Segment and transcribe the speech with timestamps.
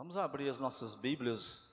[0.00, 1.70] Vamos abrir as nossas Bíblias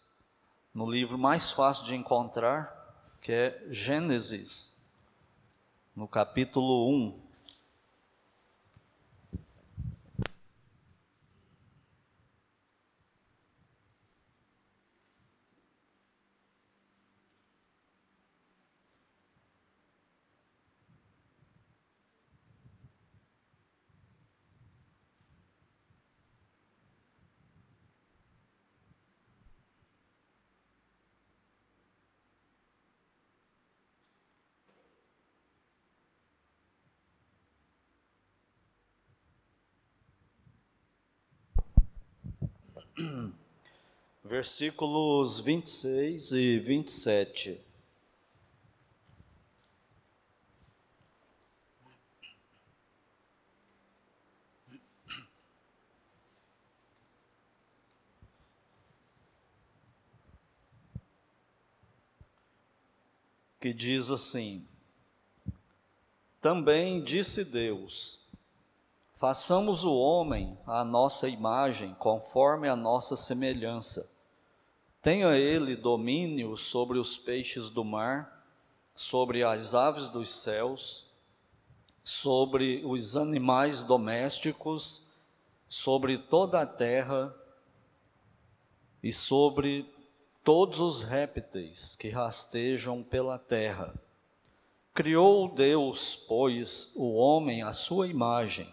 [0.73, 4.75] no livro mais fácil de encontrar, que é Gênesis,
[5.95, 7.26] no capítulo 1.
[44.37, 47.59] Versículos 26 e 27.
[63.59, 64.63] Que diz assim:
[66.39, 68.19] Também disse Deus:
[69.15, 74.16] Façamos o homem à nossa imagem, conforme a nossa semelhança.
[75.07, 78.45] Tenha ele domínio sobre os peixes do mar,
[78.93, 81.05] sobre as aves dos céus,
[82.03, 85.07] sobre os animais domésticos,
[85.69, 87.33] sobre toda a terra
[89.01, 89.89] e sobre
[90.43, 93.95] todos os répteis que rastejam pela terra.
[94.93, 98.69] Criou Deus, pois, o homem à sua imagem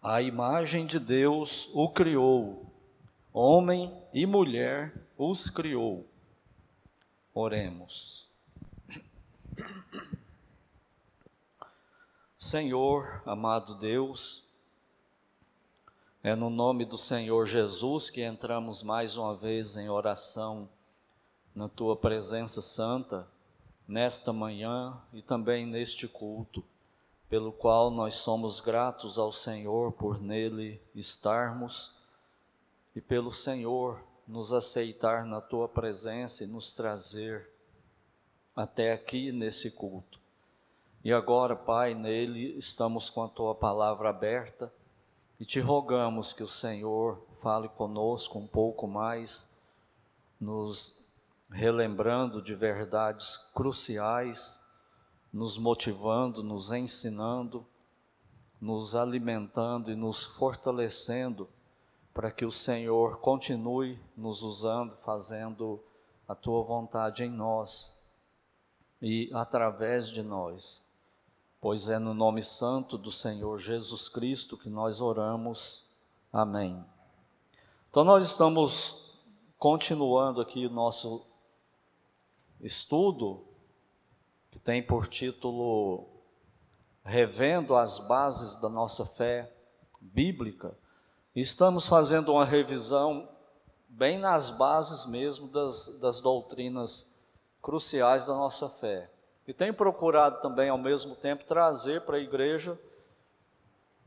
[0.00, 2.66] a imagem de Deus o criou,
[3.32, 6.08] homem e mulher os criou.
[7.34, 8.26] Oremos.
[12.38, 14.42] Senhor, amado Deus,
[16.22, 20.66] é no nome do Senhor Jesus que entramos mais uma vez em oração
[21.54, 23.28] na tua presença santa,
[23.86, 26.64] nesta manhã e também neste culto
[27.28, 31.95] pelo qual nós somos gratos ao Senhor por nele estarmos
[32.96, 37.48] e pelo Senhor nos aceitar na tua presença e nos trazer
[38.56, 40.18] até aqui nesse culto.
[41.04, 44.72] E agora, Pai, nele estamos com a tua palavra aberta
[45.38, 49.54] e te rogamos que o Senhor fale conosco um pouco mais,
[50.40, 50.98] nos
[51.48, 54.66] relembrando de verdades cruciais
[55.36, 57.66] nos motivando, nos ensinando,
[58.58, 61.46] nos alimentando e nos fortalecendo
[62.16, 65.84] para que o Senhor continue nos usando, fazendo
[66.26, 67.94] a tua vontade em nós
[69.02, 70.82] e através de nós.
[71.60, 75.90] Pois é no nome santo do Senhor Jesus Cristo que nós oramos.
[76.32, 76.82] Amém.
[77.90, 79.14] Então nós estamos
[79.58, 81.22] continuando aqui o nosso
[82.62, 83.44] estudo
[84.50, 86.08] que tem por título
[87.04, 89.54] Revendo as Bases da Nossa Fé
[90.00, 90.74] Bíblica.
[91.36, 93.28] Estamos fazendo uma revisão
[93.90, 97.14] bem nas bases mesmo das, das doutrinas
[97.60, 99.10] cruciais da nossa fé.
[99.46, 102.78] E tem procurado também, ao mesmo tempo, trazer para a igreja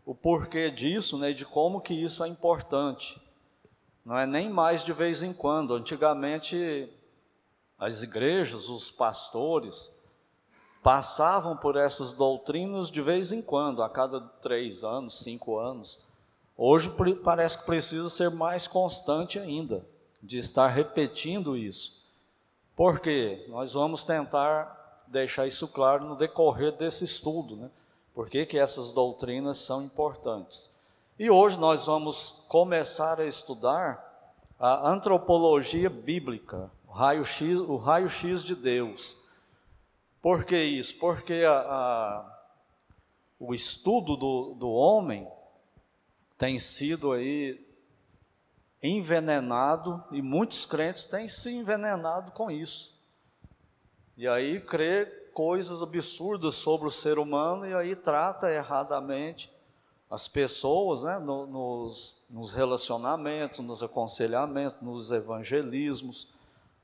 [0.03, 3.21] o porquê disso, né, de como que isso é importante.
[4.03, 5.75] Não é nem mais de vez em quando.
[5.75, 6.91] Antigamente,
[7.77, 9.95] as igrejas, os pastores,
[10.81, 16.08] passavam por essas doutrinas de vez em quando, a cada três anos, cinco anos.
[16.61, 16.91] Hoje
[17.23, 19.85] parece que precisa ser mais constante ainda,
[20.21, 21.97] de estar repetindo isso.
[22.75, 23.45] Por quê?
[23.47, 27.69] Nós vamos tentar deixar isso claro no decorrer desse estudo, né?
[28.13, 30.69] Por que, que essas doutrinas são importantes?
[31.17, 34.27] E hoje nós vamos começar a estudar
[34.59, 38.09] a antropologia bíblica, o raio-x raio
[38.43, 39.15] de Deus.
[40.21, 40.93] Por que isso?
[40.99, 42.39] Porque a, a,
[43.39, 45.25] o estudo do, do homem
[46.39, 47.59] tem sido aí
[48.81, 52.97] envenenado e muitos crentes têm se envenenado com isso.
[54.15, 59.51] E aí crê coisas absurdas sobre o ser humano e aí trata erradamente
[60.09, 66.29] as pessoas né, no, nos, nos relacionamentos, nos aconselhamentos, nos evangelismos.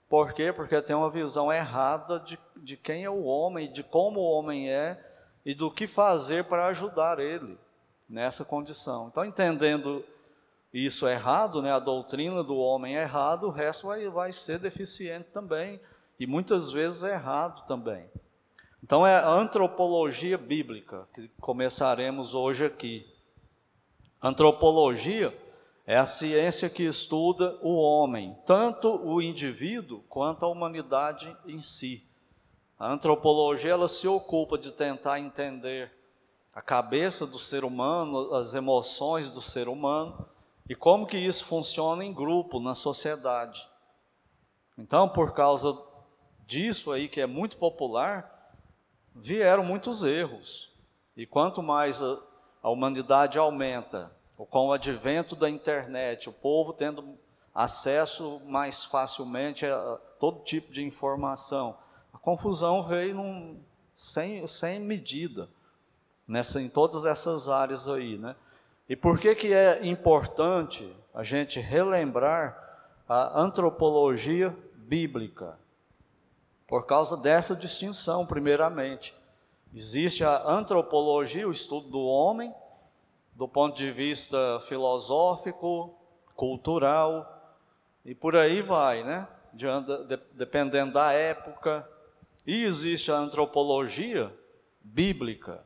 [0.09, 0.51] Por quê?
[0.51, 4.69] Porque tem uma visão errada de, de quem é o homem, de como o homem
[4.69, 5.01] é
[5.45, 7.57] e do que fazer para ajudar ele
[8.07, 9.07] nessa condição.
[9.07, 10.03] Então, entendendo
[10.73, 15.29] isso errado, né, a doutrina do homem é errado, o resto vai, vai ser deficiente
[15.31, 15.79] também
[16.19, 18.09] e muitas vezes é errado também.
[18.83, 23.07] Então, é a antropologia bíblica que começaremos hoje aqui.
[24.21, 25.35] Antropologia
[25.87, 32.03] é a ciência que estuda o homem, tanto o indivíduo quanto a humanidade em si.
[32.77, 35.91] A antropologia ela se ocupa de tentar entender
[36.55, 40.25] a cabeça do ser humano, as emoções do ser humano
[40.69, 43.67] e como que isso funciona em grupo, na sociedade.
[44.77, 45.77] Então, por causa
[46.47, 48.53] disso aí que é muito popular,
[49.13, 50.71] vieram muitos erros.
[51.17, 52.19] E quanto mais a,
[52.63, 57.17] a humanidade aumenta, com o advento da internet, o povo tendo
[57.53, 61.77] acesso mais facilmente a todo tipo de informação,
[62.13, 63.61] a confusão veio num,
[63.97, 65.49] sem, sem medida
[66.27, 68.35] nessa, em todas essas áreas aí, né?
[68.87, 72.57] E por que que é importante a gente relembrar
[73.07, 75.57] a antropologia bíblica?
[76.67, 79.15] Por causa dessa distinção, primeiramente.
[79.73, 82.53] Existe a antropologia, o estudo do homem,
[83.33, 85.93] do ponto de vista filosófico,
[86.35, 87.31] cultural,
[88.05, 89.27] e por aí vai, né?
[89.53, 89.65] De,
[90.07, 91.87] de, dependendo da época.
[92.45, 94.31] E existe a antropologia
[94.79, 95.63] bíblica,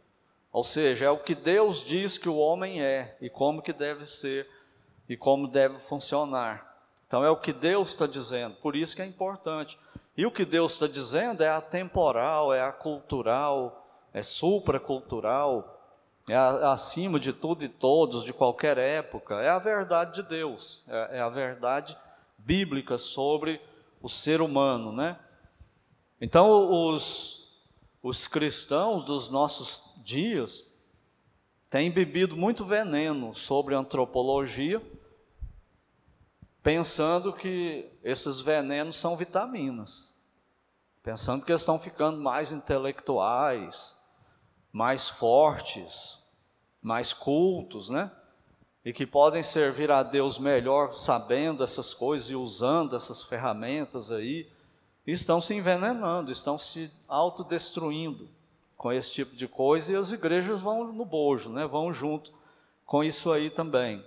[0.51, 4.05] ou seja, é o que Deus diz que o homem é e como que deve
[4.07, 4.49] ser
[5.07, 6.69] e como deve funcionar.
[7.07, 9.77] Então é o que Deus está dizendo, por isso que é importante.
[10.17, 15.79] E o que Deus está dizendo é atemporal, é acultural, é supracultural,
[16.27, 19.35] é acima de tudo e todos, de qualquer época.
[19.35, 21.97] É a verdade de Deus, é, é a verdade
[22.37, 23.61] bíblica sobre
[24.01, 25.17] o ser humano, né?
[26.21, 27.38] Então os,
[28.01, 30.65] os cristãos dos nossos dias
[31.69, 34.81] têm bebido muito veneno sobre antropologia,
[36.63, 40.15] pensando que esses venenos são vitaminas,
[41.03, 43.97] pensando que eles estão ficando mais intelectuais,
[44.71, 46.19] mais fortes,
[46.81, 48.11] mais cultos, né?
[48.83, 54.49] E que podem servir a Deus melhor sabendo essas coisas e usando essas ferramentas aí,
[55.05, 58.29] estão se envenenando, estão se autodestruindo
[58.77, 61.65] com esse tipo de coisa e as igrejas vão no bojo, né?
[61.65, 62.31] Vão junto
[62.85, 64.03] com isso aí também.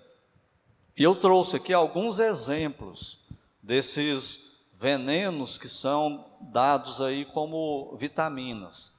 [0.96, 3.18] E eu trouxe aqui alguns exemplos
[3.62, 8.92] desses venenos que são dados aí como vitaminas.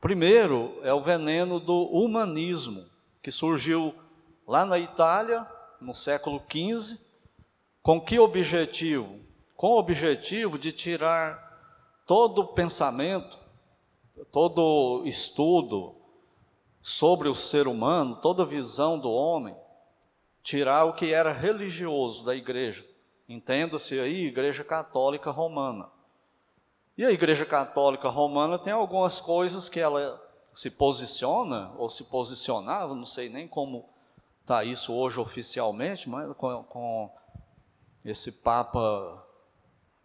[0.00, 2.86] Primeiro é o veneno do humanismo,
[3.22, 3.94] que surgiu
[4.46, 5.46] lá na Itália
[5.80, 6.98] no século XV.
[7.82, 9.20] Com que objetivo?
[9.56, 11.44] Com o objetivo de tirar
[12.06, 13.46] todo o pensamento
[14.30, 15.94] todo estudo
[16.82, 19.56] sobre o ser humano, toda visão do homem,
[20.42, 22.86] tirar o que era religioso da igreja.
[23.28, 25.88] Entenda-se aí, Igreja Católica Romana.
[26.96, 30.22] E a Igreja Católica Romana tem algumas coisas que ela
[30.54, 33.84] se posiciona, ou se posicionava, não sei nem como
[34.42, 37.10] está isso hoje oficialmente, mas com, com
[38.04, 39.25] esse Papa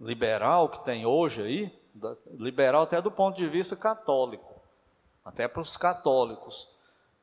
[0.01, 1.81] liberal que tem hoje aí,
[2.31, 4.59] liberal até do ponto de vista católico,
[5.23, 6.67] até para os católicos.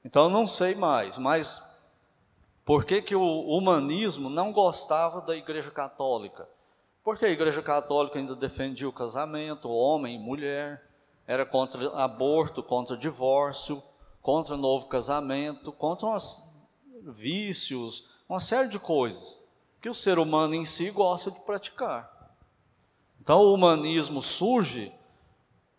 [0.04, 1.60] Então eu não sei mais, mas
[2.64, 6.48] por que, que o humanismo não gostava da Igreja Católica?
[7.02, 10.86] Porque a Igreja Católica ainda defendia o casamento, homem e mulher,
[11.26, 13.82] era contra aborto, contra divórcio,
[14.22, 16.46] contra novo casamento, contra uns
[17.02, 19.38] vícios, uma série de coisas
[19.80, 22.17] que o ser humano em si gosta de praticar.
[23.28, 24.90] Então o humanismo surge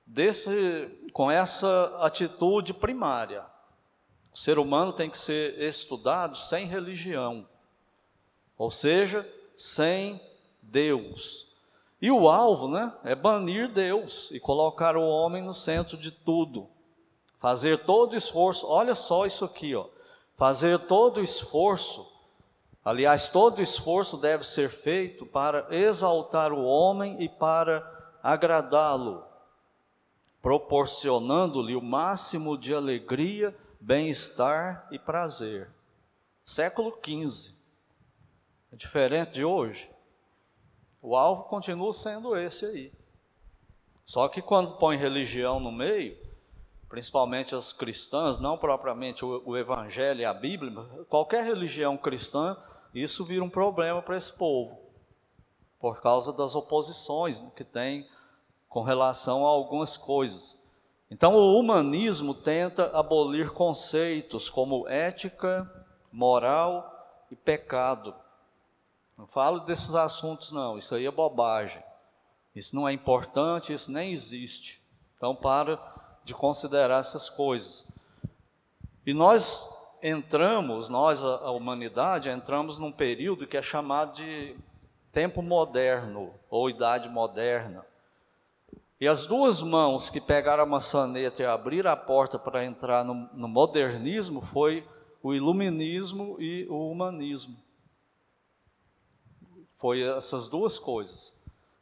[0.06, 3.44] desse, com essa atitude primária.
[4.32, 7.50] O ser humano tem que ser estudado sem religião,
[8.56, 9.28] ou seja,
[9.58, 10.22] sem
[10.62, 11.48] Deus.
[12.00, 16.70] E o alvo né, é banir Deus e colocar o homem no centro de tudo.
[17.40, 19.88] Fazer todo esforço, olha só isso aqui, ó.
[20.36, 22.09] Fazer todo esforço
[22.84, 27.84] Aliás, todo esforço deve ser feito para exaltar o homem e para
[28.24, 29.24] agradá-lo,
[30.42, 35.70] proporcionando-lhe o máximo de alegria, bem-estar e prazer.
[36.44, 37.54] Século XV.
[38.72, 39.90] É diferente de hoje.
[41.02, 42.92] O alvo continua sendo esse aí.
[44.06, 46.18] Só que quando põe religião no meio,
[46.90, 50.72] principalmente as cristãs, não propriamente o, o Evangelho e a Bíblia,
[51.08, 52.58] qualquer religião cristã
[52.94, 54.82] isso vira um problema para esse povo,
[55.80, 58.10] por causa das oposições que tem
[58.68, 60.60] com relação a algumas coisas.
[61.12, 65.70] Então, o humanismo tenta abolir conceitos como ética,
[66.12, 68.14] moral e pecado.
[69.18, 71.84] Não falo desses assuntos, não, isso aí é bobagem.
[72.56, 74.82] Isso não é importante, isso nem existe.
[75.18, 75.78] Então, para
[76.30, 77.88] de considerar essas coisas.
[79.06, 79.68] E nós
[80.02, 84.56] entramos, nós, a humanidade, entramos num período que é chamado de
[85.12, 87.84] tempo moderno ou idade moderna.
[89.02, 93.28] E as duas mãos que pegaram a maçaneta e abriram a porta para entrar no,
[93.34, 94.88] no modernismo foi
[95.24, 97.58] o iluminismo e o humanismo.
[99.78, 101.39] Foi essas duas coisas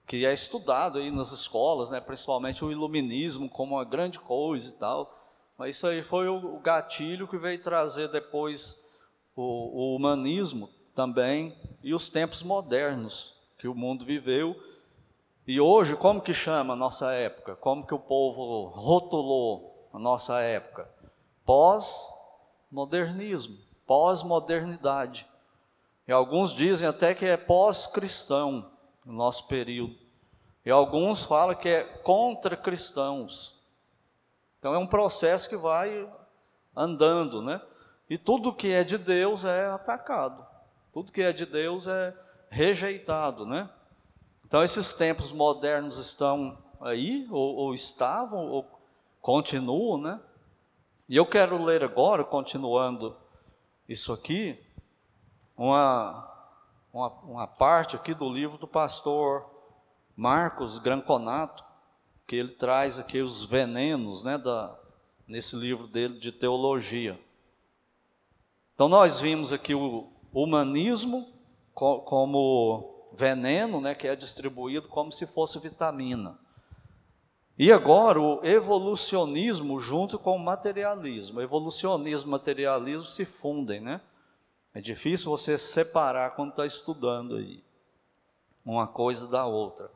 [0.07, 4.71] que é estudado aí nas escolas, né, principalmente o iluminismo como uma grande coisa e
[4.71, 5.13] tal.
[5.57, 8.81] Mas isso aí foi o gatilho que veio trazer depois
[9.35, 14.55] o, o humanismo também e os tempos modernos que o mundo viveu.
[15.45, 17.57] E hoje, como que chama a nossa época?
[17.57, 20.89] Como que o povo rotulou a nossa época?
[21.45, 25.27] Pós-modernismo, pós-modernidade.
[26.07, 28.76] E alguns dizem até que é pós-cristão
[29.07, 29.95] no nosso período.
[30.65, 33.57] E alguns falam que é contra cristãos.
[34.59, 36.07] Então é um processo que vai
[36.75, 37.61] andando, né?
[38.09, 40.45] E tudo que é de Deus é atacado.
[40.93, 42.13] Tudo que é de Deus é
[42.49, 43.69] rejeitado, né?
[44.45, 48.69] Então esses tempos modernos estão aí, ou, ou estavam, ou
[49.21, 50.19] continuam, né?
[51.07, 53.15] E eu quero ler agora, continuando
[53.87, 54.61] isso aqui,
[55.57, 56.29] uma,
[56.91, 59.45] uma, uma parte aqui do livro do pastor
[60.15, 61.63] Marcos Granconato,
[62.25, 64.77] que ele traz aqui os venenos, né, da,
[65.27, 67.19] nesse livro dele de teologia.
[68.73, 71.27] Então nós vimos aqui o humanismo
[71.73, 76.37] co como veneno, né, que é distribuído como se fosse vitamina.
[77.57, 81.41] E agora o evolucionismo junto com o materialismo.
[81.41, 83.99] Evolucionismo e materialismo se fundem, né?
[84.77, 87.63] É difícil você separar quando está estudando aí
[88.63, 89.89] uma coisa da outra.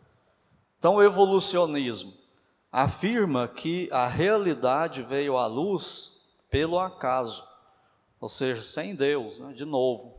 [0.79, 2.11] Então, o evolucionismo
[2.71, 6.19] afirma que a realidade veio à luz
[6.49, 7.47] pelo acaso,
[8.19, 9.53] ou seja, sem Deus, né?
[9.53, 10.15] de novo,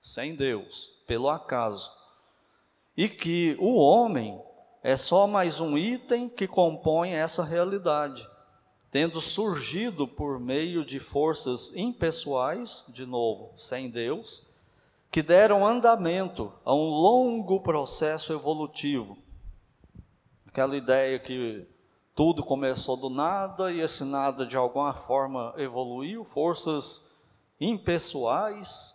[0.00, 1.90] sem Deus, pelo acaso.
[2.96, 4.40] E que o homem
[4.84, 8.24] é só mais um item que compõe essa realidade,
[8.96, 14.42] tendo surgido por meio de forças impessoais, de novo, sem Deus,
[15.10, 19.18] que deram andamento a um longo processo evolutivo
[20.46, 21.68] aquela ideia que
[22.14, 27.06] tudo começou do nada e esse nada de alguma forma evoluiu, forças
[27.60, 28.94] impessoais.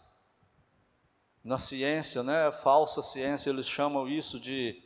[1.44, 4.82] Na ciência, né, falsa ciência, eles chamam isso de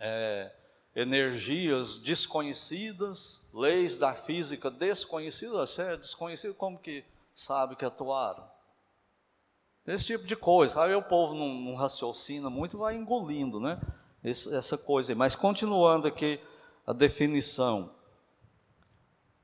[0.00, 0.55] é,
[0.96, 5.70] energias desconhecidas, leis da física desconhecidas.
[5.70, 8.42] Você é desconhecido, como que sabe que atuaram?
[9.86, 10.82] Esse tipo de coisa.
[10.82, 13.78] Aí o povo não, não raciocina muito vai engolindo, né?
[14.24, 15.14] essa coisa.
[15.14, 16.40] Mas continuando aqui
[16.86, 17.90] a definição.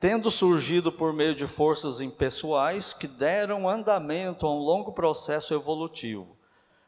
[0.00, 6.36] Tendo surgido por meio de forças impessoais que deram andamento a um longo processo evolutivo.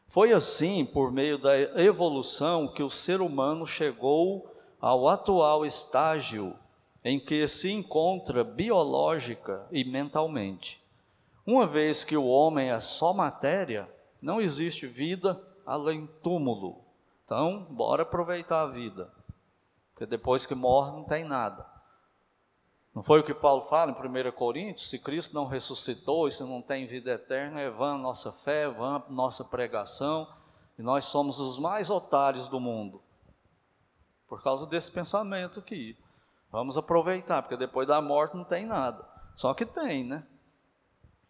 [0.07, 6.55] Foi assim, por meio da evolução, que o ser humano chegou ao atual estágio
[7.03, 10.83] em que se encontra biológica e mentalmente.
[11.45, 13.87] Uma vez que o homem é só matéria,
[14.19, 16.83] não existe vida além túmulo.
[17.23, 19.11] Então, bora aproveitar a vida.
[19.93, 21.65] Porque depois que morre não tem nada.
[22.95, 24.89] Não foi o que Paulo fala em 1 Coríntios?
[24.89, 28.69] Se Cristo não ressuscitou e se não tem vida eterna, é vã nossa fé, é
[28.69, 30.27] vã nossa pregação,
[30.79, 33.01] e nós somos os mais otários do mundo.
[34.35, 35.95] Por causa desse pensamento aqui.
[36.51, 39.07] Vamos aproveitar, porque depois da morte não tem nada.
[39.33, 40.25] Só que tem, né?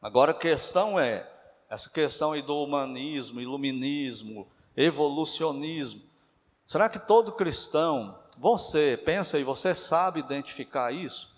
[0.01, 1.31] Agora a questão é,
[1.69, 6.01] essa questão aí do humanismo, iluminismo, evolucionismo.
[6.65, 11.31] Será que todo cristão, você pensa e você sabe identificar isso?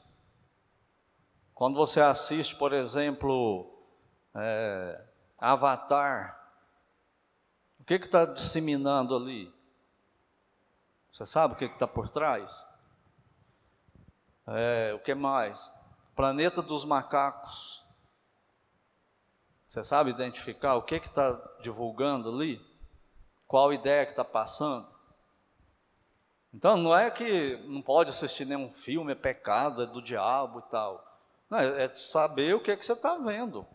[1.54, 3.70] Quando você assiste, por exemplo,
[4.34, 5.02] é,
[5.38, 6.50] Avatar,
[7.78, 9.57] o que está disseminando ali?
[11.18, 12.70] Você sabe o que está por trás?
[14.46, 15.74] É, o que mais?
[16.16, 17.84] Planeta dos macacos.
[19.68, 22.64] Você sabe identificar o que está divulgando ali?
[23.48, 24.86] qual ideia que está passando.
[26.54, 30.70] Então, não é que não pode assistir nenhum filme, é pecado, é do diabo e
[30.70, 31.04] tal.
[31.50, 33.66] Não, é, é saber o que, é que você está vendo.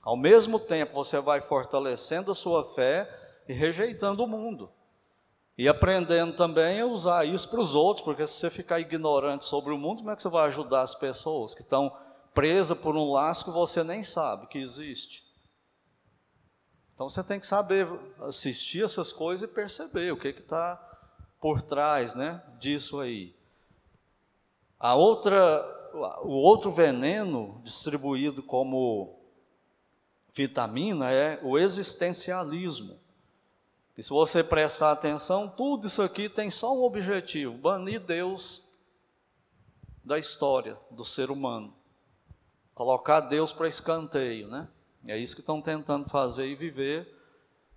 [0.00, 3.10] Ao mesmo tempo, você vai fortalecendo a sua fé
[3.46, 4.72] e rejeitando o mundo.
[5.58, 9.72] E aprendendo também a usar isso para os outros, porque se você ficar ignorante sobre
[9.72, 11.96] o mundo, como é que você vai ajudar as pessoas que estão
[12.34, 15.24] presas por um laço que você nem sabe que existe?
[16.94, 17.88] Então você tem que saber
[18.20, 20.76] assistir essas coisas e perceber o que está
[21.40, 23.34] por trás né, disso aí.
[24.78, 25.64] A outra,
[26.22, 29.18] o outro veneno distribuído como
[30.34, 32.98] vitamina é o existencialismo.
[33.96, 38.62] E se você prestar atenção, tudo isso aqui tem só um objetivo: banir Deus
[40.04, 41.74] da história do ser humano.
[42.74, 44.68] Colocar Deus para escanteio, né?
[45.06, 47.14] É isso que estão tentando fazer e viver.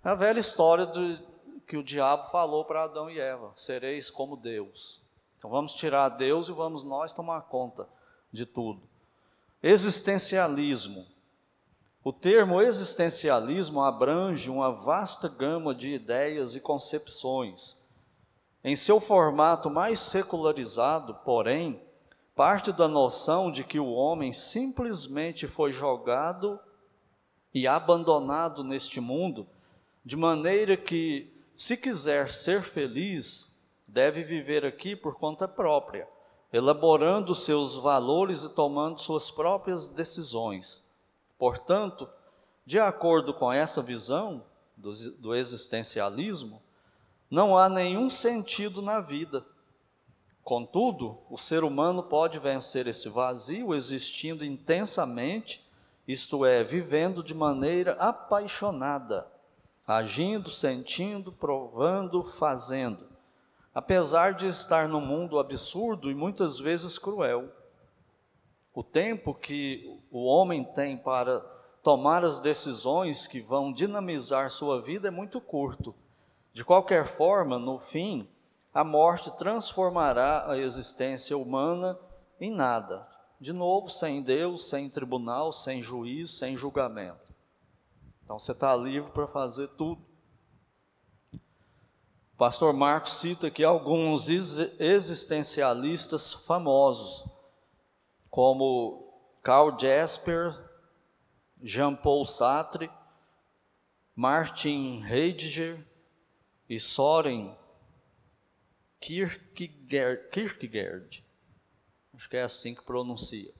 [0.04, 1.22] É a velha história de,
[1.66, 5.00] que o diabo falou para Adão e Eva: sereis como Deus.
[5.38, 7.88] Então vamos tirar Deus e vamos nós tomar conta
[8.30, 8.82] de tudo.
[9.62, 11.06] Existencialismo
[12.02, 17.76] o termo existencialismo abrange uma vasta gama de ideias e concepções.
[18.64, 21.78] Em seu formato mais secularizado, porém,
[22.34, 26.58] parte da noção de que o homem simplesmente foi jogado
[27.52, 29.46] e abandonado neste mundo,
[30.02, 36.08] de maneira que, se quiser ser feliz, deve viver aqui por conta própria,
[36.50, 40.89] elaborando seus valores e tomando suas próprias decisões.
[41.40, 42.06] Portanto,
[42.66, 44.44] de acordo com essa visão
[44.76, 46.60] do, do existencialismo,
[47.30, 49.42] não há nenhum sentido na vida.
[50.44, 55.66] Contudo, o ser humano pode vencer esse vazio existindo intensamente,
[56.06, 59.26] isto é, vivendo de maneira apaixonada,
[59.86, 63.08] agindo, sentindo, provando, fazendo,
[63.74, 67.50] apesar de estar num mundo absurdo e muitas vezes cruel.
[68.74, 71.40] O tempo que o homem tem para
[71.82, 75.94] tomar as decisões que vão dinamizar sua vida é muito curto.
[76.52, 78.28] De qualquer forma, no fim,
[78.74, 81.98] a morte transformará a existência humana
[82.40, 83.08] em nada.
[83.40, 87.30] De novo, sem Deus, sem tribunal, sem juiz, sem julgamento.
[88.24, 90.00] Então você está livre para fazer tudo.
[91.32, 97.28] O pastor Marcos cita aqui alguns existencialistas famosos
[98.30, 99.09] como
[99.42, 100.54] Karl Jasper,
[101.62, 102.90] Jean-Paul Sartre,
[104.14, 105.84] Martin Heidegger
[106.68, 107.56] e Soren
[109.00, 111.24] Kierkegaard, Kierkegaard.
[112.14, 113.50] Acho que é assim que pronuncia.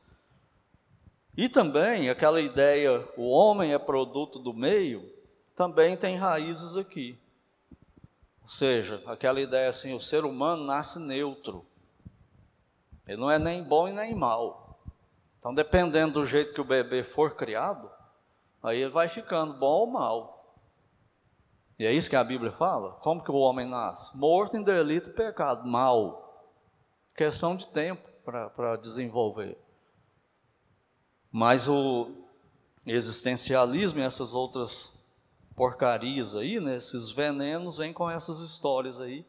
[1.35, 5.11] E também aquela ideia, o homem é produto do meio,
[5.57, 7.19] também tem raízes aqui.
[8.43, 11.65] Ou seja, aquela ideia assim, o ser humano nasce neutro.
[13.07, 14.60] Ele não é nem bom e nem mal.
[15.41, 17.91] Então, dependendo do jeito que o bebê for criado,
[18.63, 20.55] aí ele vai ficando bom ou mal.
[21.79, 22.93] E é isso que a Bíblia fala?
[23.01, 24.15] Como que o homem nasce?
[24.15, 26.47] Morto em delito e pecado, mal.
[27.17, 29.57] Questão de tempo para desenvolver.
[31.33, 32.11] Mas o
[32.85, 35.03] existencialismo e essas outras
[35.57, 39.25] porcarias aí, né, esses venenos, vêm com essas histórias aí.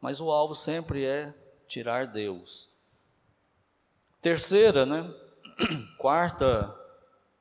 [0.00, 1.34] Mas o alvo sempre é
[1.66, 2.68] tirar Deus.
[4.22, 5.12] Terceira, né?
[5.96, 6.74] Quarta,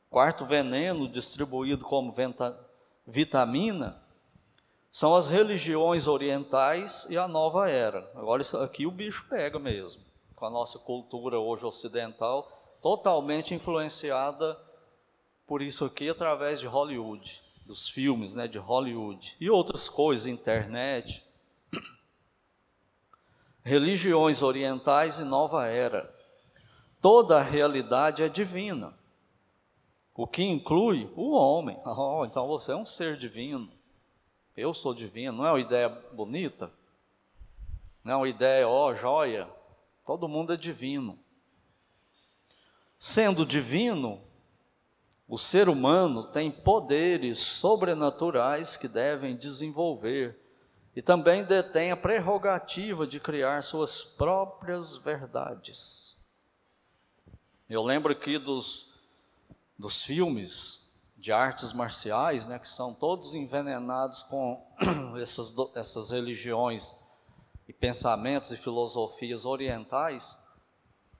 [0.09, 2.57] quarto veneno distribuído como venta,
[3.05, 4.01] vitamina
[4.89, 8.09] são as religiões orientais e a nova era.
[8.15, 10.01] Agora isso aqui o bicho pega mesmo,
[10.33, 12.49] com a nossa cultura hoje ocidental
[12.81, 14.57] totalmente influenciada
[15.45, 21.21] por isso aqui através de Hollywood, dos filmes, né, de Hollywood e outras coisas, internet.
[23.63, 26.14] Religiões orientais e nova era
[27.05, 28.91] toda a realidade é divina,
[30.15, 31.79] o que inclui o homem.
[31.85, 33.71] Oh, então você é um ser divino.
[34.57, 35.37] Eu sou divino.
[35.37, 36.71] Não é uma ideia bonita?
[38.03, 39.47] Não é uma ideia, ó, oh, joia.
[40.03, 41.19] Todo mundo é divino.
[42.97, 44.19] Sendo divino,
[45.27, 50.39] o ser humano tem poderes sobrenaturais que devem desenvolver
[50.95, 56.14] e também detém a prerrogativa de criar suas próprias verdades.
[57.67, 58.93] Eu lembro aqui dos,
[59.77, 60.85] dos filmes
[61.17, 64.63] de artes marciais, né, que são todos envenenados com
[65.19, 66.95] essas, essas religiões
[67.67, 70.39] e pensamentos e filosofias orientais.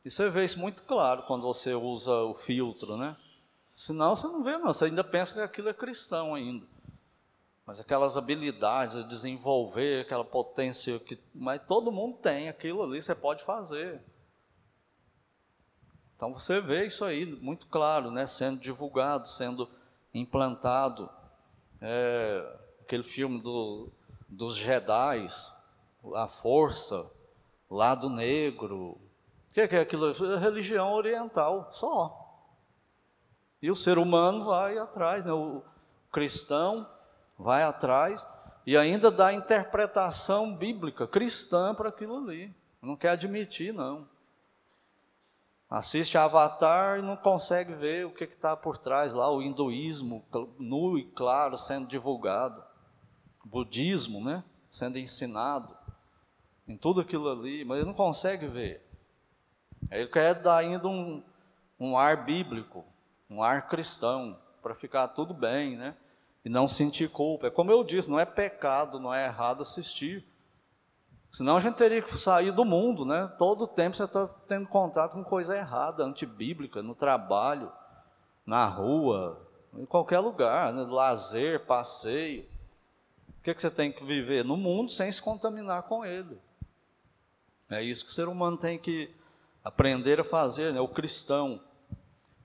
[0.04, 3.18] E você vê isso muito claro quando você usa o filtro, né?
[3.76, 4.72] Senão você não vê, não.
[4.72, 6.68] Você ainda pensa que aquilo é cristão ainda.
[7.66, 11.20] Mas aquelas habilidades, desenvolver aquela potência que.
[11.34, 14.00] Mas todo mundo tem aquilo ali, você pode fazer.
[16.16, 19.70] Então você vê isso aí muito claro, né, sendo divulgado, sendo
[20.14, 21.10] implantado.
[21.82, 23.90] É, aquele filme do,
[24.28, 25.28] dos Jedi,
[26.16, 27.10] a força,
[27.70, 28.98] lado negro.
[29.50, 30.12] O que é aquilo?
[30.12, 32.22] É religião oriental, só.
[33.62, 35.34] E o ser humano vai atrás, né?
[35.34, 35.64] o
[36.12, 36.88] cristão
[37.38, 38.26] vai atrás
[38.66, 42.54] e ainda dá interpretação bíblica cristã para aquilo ali.
[42.82, 44.08] Não quer admitir, não.
[45.70, 50.24] Assiste Avatar e não consegue ver o que está por trás lá, o hinduísmo
[50.60, 52.64] nu e claro sendo divulgado,
[53.44, 55.76] budismo, né, sendo ensinado,
[56.68, 58.86] em tudo aquilo ali, mas ele não consegue ver.
[59.92, 61.24] Ele quer dar ainda um,
[61.80, 62.86] um ar bíblico,
[63.30, 65.96] um ar cristão, para ficar tudo bem, né?
[66.44, 67.48] E não sentir culpa.
[67.48, 70.26] É como eu disse, não é pecado, não é errado assistir.
[71.36, 73.30] Senão a gente teria que sair do mundo, né?
[73.38, 77.70] Todo tempo você está tendo contato com coisa errada, antibíblica, no trabalho,
[78.46, 80.84] na rua, em qualquer lugar, né?
[80.84, 82.46] lazer, passeio.
[83.38, 84.46] O que, é que você tem que viver?
[84.46, 86.40] No mundo sem se contaminar com ele.
[87.70, 89.14] É isso que o ser humano tem que
[89.62, 90.80] aprender a fazer, né?
[90.80, 91.60] o cristão.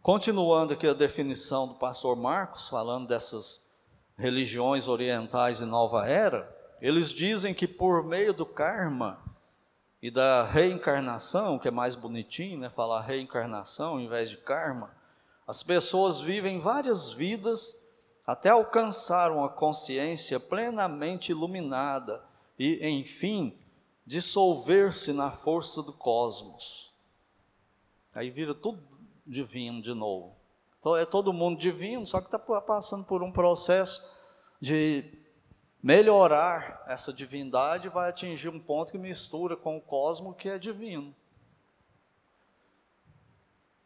[0.03, 3.65] Continuando aqui a definição do pastor Marcos, falando dessas
[4.19, 9.23] religiões orientais e nova era, eles dizem que por meio do karma
[10.03, 14.95] e da reencarnação, que é mais bonitinho, né, falar reencarnação em vez de karma,
[15.47, 17.79] as pessoas vivem várias vidas
[18.27, 22.23] até alcançar uma consciência plenamente iluminada
[22.59, 23.59] e, enfim,
[24.07, 26.93] dissolver-se na força do cosmos.
[28.15, 28.83] Aí vira tudo
[29.27, 30.37] divino de novo.
[30.79, 34.01] Então é todo mundo divino, só que está passando por um processo
[34.61, 35.20] de
[35.83, 41.15] melhorar essa divindade, vai atingir um ponto que mistura com o cosmo que é divino.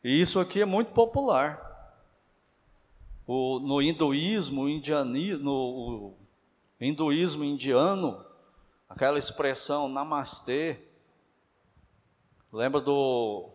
[0.03, 1.73] E isso aqui é muito popular.
[3.27, 6.13] O, no hinduísmo, indiani, no
[6.79, 8.23] hinduísmo indiano,
[8.89, 10.79] aquela expressão namastê,
[12.53, 13.51] lembra do.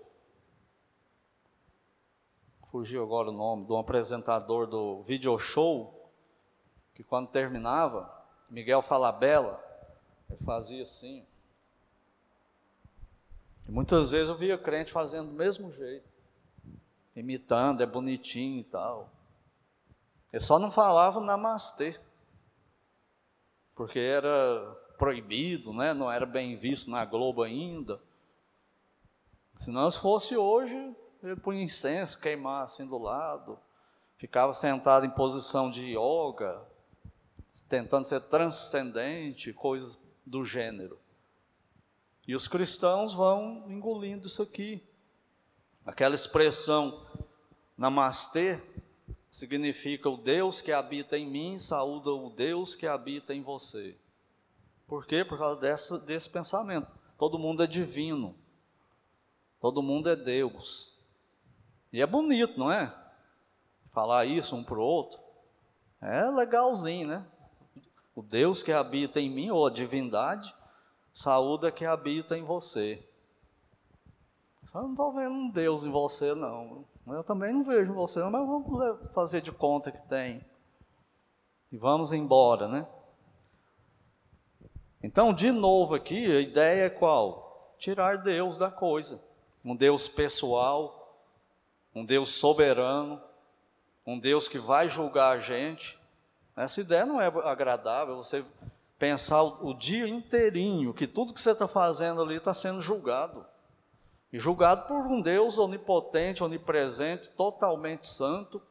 [2.72, 6.12] Fugiu agora o nome, do apresentador do video show,
[6.96, 8.19] que quando terminava,
[8.50, 9.64] Miguel Falabella,
[10.44, 11.26] fazia assim.
[13.68, 16.08] E muitas vezes eu via crente fazendo do mesmo jeito,
[17.16, 19.10] imitando, é bonitinho e tal.
[20.34, 22.00] Ele só não falava namastê,
[23.76, 25.94] porque era proibido, né?
[25.94, 28.00] não era bem visto na Globo ainda.
[29.58, 33.60] Se não fosse hoje, ele punha incenso, queimar assim do lado,
[34.18, 36.62] ficava sentado em posição de yoga,
[37.68, 41.00] tentando ser transcendente, coisas do gênero.
[42.28, 44.84] E os cristãos vão engolindo isso aqui.
[45.86, 47.06] Aquela expressão
[47.76, 48.62] namastê
[49.32, 53.98] significa o Deus que habita em mim, saúda o Deus que habita em você.
[54.88, 55.24] Por quê?
[55.24, 56.88] Por causa dessa, desse pensamento.
[57.18, 58.36] Todo mundo é divino.
[59.60, 60.94] Todo mundo é Deus.
[61.92, 62.96] E é bonito, não é?
[63.92, 65.20] Falar isso um para o outro.
[66.02, 67.26] É legalzinho, né?
[68.20, 70.54] O Deus que habita em mim, ou a divindade,
[71.14, 73.02] saúda que habita em você.
[74.76, 76.84] Eu não estou vendo um Deus em você, não.
[77.08, 80.44] Eu também não vejo você, não, mas vamos fazer de conta que tem.
[81.72, 82.86] E vamos embora, né?
[85.02, 87.74] Então, de novo aqui, a ideia é qual?
[87.78, 89.24] Tirar Deus da coisa.
[89.64, 91.24] Um Deus pessoal,
[91.96, 93.22] um Deus soberano,
[94.06, 95.98] um Deus que vai julgar a gente,
[96.60, 98.44] essa ideia não é agradável, você
[98.98, 103.46] pensar o, dia inteirinho que tudo que você está fazendo ali está sendo julgado.
[104.32, 108.62] E julgado por um Deus onipotente, onipresente, totalmente santo.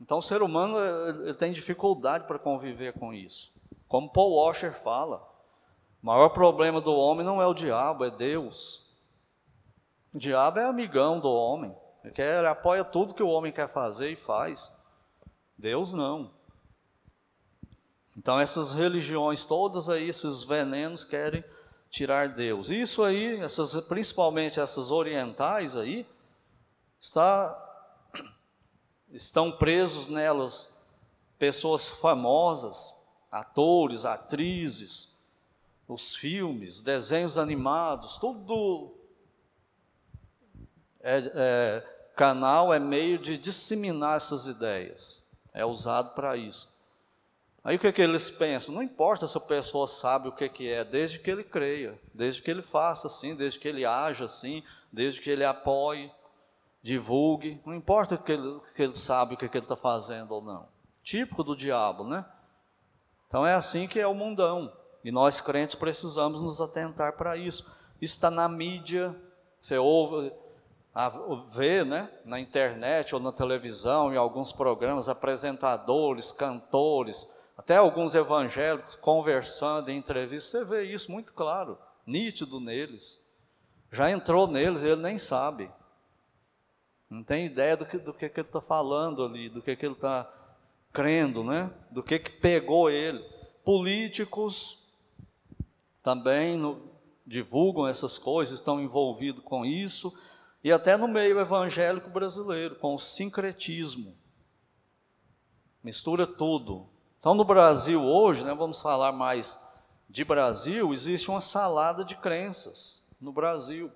[0.00, 0.78] Então o ser humano
[1.24, 3.52] ele tem dificuldade para conviver com isso.
[3.88, 5.16] Como Paul Washer fala,
[6.00, 8.86] o maior problema do homem não é o diabo, é Deus.
[10.14, 11.74] O diabo é amigão do homem.
[12.04, 14.72] Ele, quer, ele apoia tudo que o homem quer fazer e faz.
[15.56, 16.30] Deus não.
[18.16, 21.44] Então essas religiões todas aí, esses venenos querem
[21.90, 22.70] tirar Deus.
[22.70, 26.06] Isso aí, essas, principalmente essas orientais aí,
[27.00, 27.56] está,
[29.10, 30.72] estão presos nelas
[31.38, 32.94] pessoas famosas,
[33.30, 35.12] atores, atrizes,
[35.86, 38.94] os filmes, desenhos animados, tudo
[41.00, 45.23] é, é, canal é meio de disseminar essas ideias
[45.54, 46.74] é usado para isso.
[47.62, 48.74] Aí o que, é que eles pensam?
[48.74, 52.42] Não importa se a pessoa sabe o que, que é, desde que ele creia, desde
[52.42, 54.62] que ele faça assim, desde que ele haja assim,
[54.92, 56.12] desde que ele apoie,
[56.82, 60.42] divulgue, não importa que ele, que ele sabe o que, que ele está fazendo ou
[60.42, 60.68] não.
[61.02, 62.26] Típico do diabo, né?
[63.28, 64.70] Então é assim que é o mundão.
[65.02, 67.66] E nós crentes precisamos nos atentar para isso.
[68.00, 69.16] Está na mídia,
[69.58, 70.30] você ouve,
[70.94, 77.28] a ver né, na internet ou na televisão, em alguns programas, apresentadores, cantores,
[77.58, 81.76] até alguns evangélicos conversando em entrevistas, você vê isso muito claro,
[82.06, 83.20] nítido neles.
[83.90, 85.68] já entrou neles ele nem sabe.
[87.10, 89.86] Não tem ideia do que, do que, que ele está falando ali, do que, que
[89.86, 90.32] ele está
[90.92, 91.70] crendo, né?
[91.90, 93.18] Do que, que pegou ele.
[93.64, 94.82] Políticos
[96.02, 96.90] também no,
[97.26, 100.12] divulgam essas coisas, estão envolvidos com isso,
[100.64, 104.16] e até no meio evangélico brasileiro, com o sincretismo.
[105.82, 106.88] Mistura tudo.
[107.20, 109.58] Então, no Brasil hoje, né, vamos falar mais
[110.08, 113.92] de Brasil, existe uma salada de crenças no Brasil.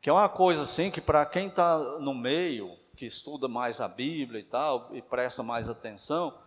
[0.00, 3.88] Que é uma coisa assim que para quem está no meio, que estuda mais a
[3.88, 6.38] Bíblia e tal, e presta mais atenção,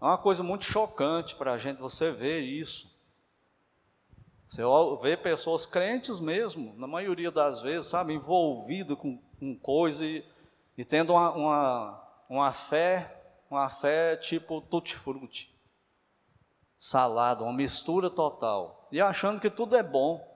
[0.00, 2.90] é uma coisa muito chocante para a gente você ver isso.
[4.50, 4.62] Você
[5.00, 10.24] vê pessoas crentes mesmo, na maioria das vezes, sabe, envolvido com, com coisa e,
[10.76, 13.16] e tendo uma, uma, uma, fé,
[13.48, 15.56] uma fé tipo tutti-frutti,
[16.76, 20.28] salada, uma mistura total, e achando que tudo é bom.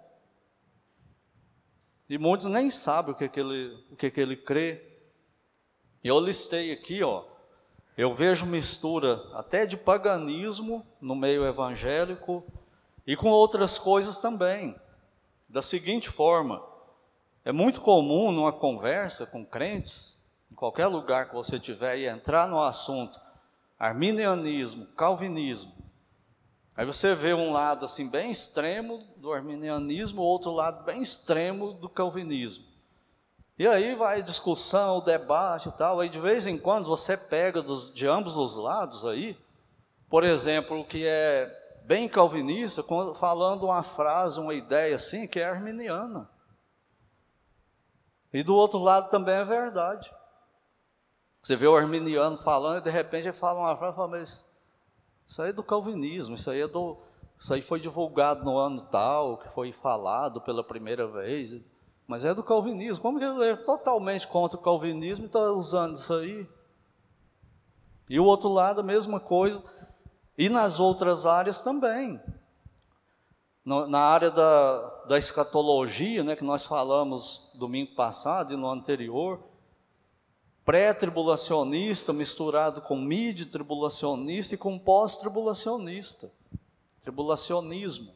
[2.09, 4.97] E muitos nem sabem o que, que, ele, o que, que ele crê.
[6.05, 7.25] Eu listei aqui, ó,
[7.99, 12.45] eu vejo mistura até de paganismo no meio evangélico,
[13.07, 14.75] e com outras coisas também.
[15.49, 16.63] Da seguinte forma,
[17.45, 20.17] é muito comum numa conversa com crentes,
[20.51, 23.21] em qualquer lugar que você tiver, e entrar no assunto
[23.79, 25.73] arminianismo, calvinismo.
[26.77, 31.89] Aí você vê um lado assim bem extremo do arminianismo, outro lado bem extremo do
[31.89, 32.65] calvinismo.
[33.57, 36.01] E aí vai discussão, debate e tal.
[36.01, 39.39] Aí de vez em quando você pega dos, de ambos os lados aí,
[40.09, 42.83] por exemplo, o que é bem calvinista,
[43.15, 46.29] falando uma frase, uma ideia assim, que é arminiana.
[48.33, 50.13] E do outro lado também é verdade.
[51.43, 54.45] Você vê o arminiano falando e de repente ele fala uma frase, fala, mas
[55.27, 56.99] isso aí é do calvinismo, isso aí é do,
[57.39, 61.61] isso aí foi divulgado no ano tal, que foi falado pela primeira vez,
[62.07, 63.03] mas é do calvinismo.
[63.03, 66.49] Como que ele é totalmente contra o calvinismo e está usando isso aí?
[68.09, 69.63] E o outro lado, a mesma coisa,
[70.37, 72.21] e nas outras áreas também.
[73.65, 79.41] Na área da, da escatologia, né, que nós falamos domingo passado e no anterior,
[80.65, 86.31] pré-tribulacionista misturado com mid-tribulacionista e com pós-tribulacionista,
[87.01, 88.13] tribulacionismo.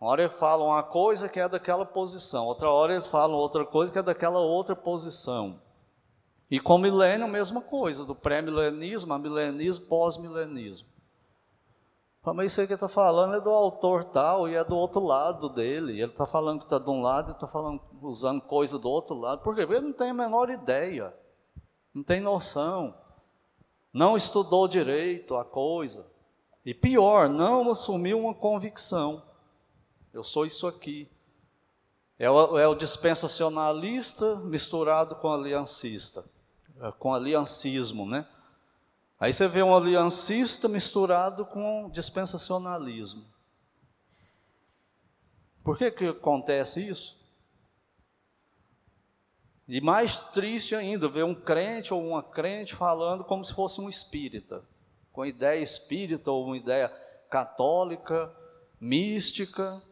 [0.00, 3.64] Uma hora ele fala uma coisa que é daquela posição, outra hora ele fala outra
[3.64, 5.60] coisa que é daquela outra posição.
[6.50, 10.88] E com milênio, a mesma coisa, do pré-milenismo a milenismo, pós-milenismo.
[12.22, 15.02] Mas isso aí que ele está falando é do autor tal e é do outro
[15.02, 15.92] lado dele.
[15.92, 19.16] Ele está falando que está de um lado e está falando, usando coisa do outro
[19.16, 19.42] lado.
[19.42, 19.62] Por quê?
[19.62, 21.14] Porque ele não tem a menor ideia,
[21.94, 22.94] não tem noção,
[23.92, 26.06] não estudou direito a coisa.
[26.64, 29.22] E pior, não assumiu uma convicção.
[30.12, 31.10] Eu sou isso aqui.
[32.18, 36.22] É o, é o dispensacionalista misturado com aliancista.
[36.80, 38.26] É, com aliancismo, né?
[39.18, 43.22] Aí você vê um aliancista misturado com dispensacionalismo.
[45.62, 47.20] Por que, que acontece isso?
[49.68, 53.88] E mais triste ainda, ver um crente ou uma crente falando como se fosse um
[53.88, 54.64] espírita,
[55.12, 56.88] com ideia espírita ou uma ideia
[57.28, 58.34] católica,
[58.80, 59.82] mística.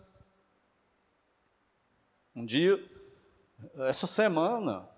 [2.35, 2.83] Um dia,
[3.87, 4.88] essa semana,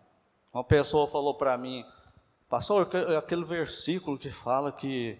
[0.52, 1.84] uma pessoa falou para mim,
[2.48, 5.18] pastor, aquele versículo que fala que,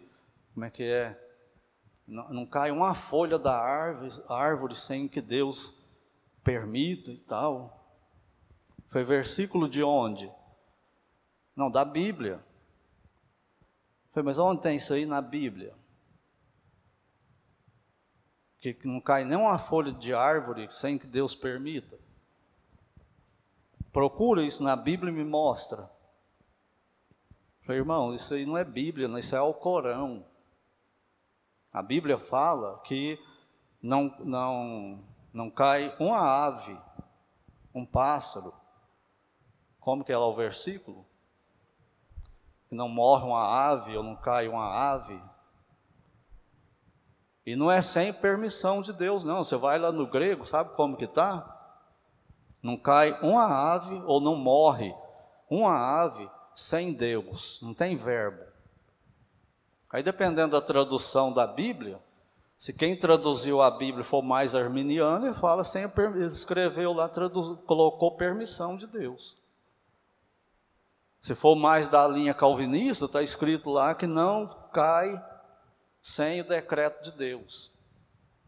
[0.52, 1.18] como é que é?
[2.06, 5.80] Não, não cai uma folha da árvore, árvore sem que Deus
[6.42, 7.80] permita e tal.
[8.88, 10.30] Foi versículo de onde?
[11.54, 12.40] Não, da Bíblia.
[14.12, 15.72] Foi, mas onde tem isso aí na Bíblia?
[18.60, 21.96] Que não cai nem uma folha de árvore sem que Deus permita.
[23.92, 25.90] Procura isso na Bíblia e me mostra.
[27.62, 30.24] Falei, irmão, isso aí não é Bíblia, isso é o Corão.
[31.72, 33.18] A Bíblia fala que
[33.82, 36.76] não, não, não cai uma ave,
[37.74, 38.52] um pássaro.
[39.78, 41.06] Como que é lá o versículo?
[42.68, 45.20] Que não morre uma ave ou não cai uma ave.
[47.46, 49.42] E não é sem permissão de Deus, não.
[49.42, 51.59] Você vai lá no grego, sabe como que está?
[52.62, 54.94] Não cai uma ave ou não morre
[55.48, 58.44] uma ave sem Deus, não tem verbo.
[59.90, 61.98] Aí dependendo da tradução da Bíblia,
[62.56, 65.84] se quem traduziu a Bíblia for mais arminiano, ele fala sem
[66.30, 67.10] escreveu lá,
[67.66, 69.36] colocou permissão de Deus.
[71.20, 75.22] Se for mais da linha calvinista, está escrito lá que não cai
[76.00, 77.72] sem o decreto de Deus.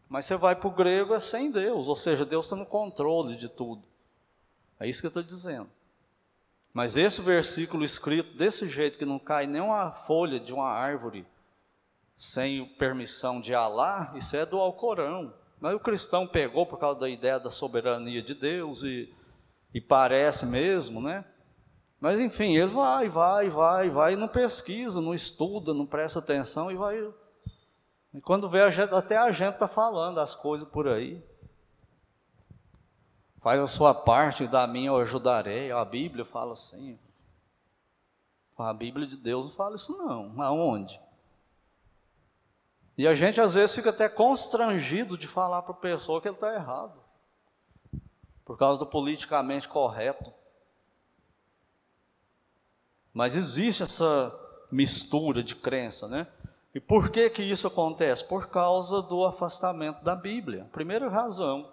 [0.07, 3.35] Mas você vai para o grego é sem Deus, ou seja, Deus está no controle
[3.35, 3.83] de tudo.
[4.79, 5.69] É isso que eu estou dizendo.
[6.73, 11.25] Mas esse versículo escrito desse jeito, que não cai nem uma folha de uma árvore
[12.15, 15.33] sem permissão de Alá, isso é do Alcorão.
[15.59, 19.13] Mas o cristão pegou por causa da ideia da soberania de Deus e,
[19.73, 21.23] e parece mesmo, né?
[21.99, 26.75] Mas enfim, ele vai, vai, vai, vai, não pesquisa, não estuda, não presta atenção e
[26.75, 26.99] vai.
[28.13, 31.23] E quando vê, a gente, até a gente está falando as coisas por aí.
[33.43, 35.69] Faz a sua parte, da minha eu ajudarei.
[35.69, 36.97] A Bíblia fala assim.
[38.57, 40.41] A Bíblia de Deus não fala isso não.
[40.41, 40.97] Aonde?
[42.97, 46.35] E a gente às vezes fica até constrangido de falar para a pessoa que ele
[46.35, 46.97] está errado.
[48.45, 50.31] Por causa do politicamente correto.
[53.13, 54.33] Mas existe essa
[54.71, 56.27] mistura de crença, né?
[56.73, 58.23] E por que que isso acontece?
[58.23, 60.69] Por causa do afastamento da Bíblia.
[60.71, 61.72] Primeira razão.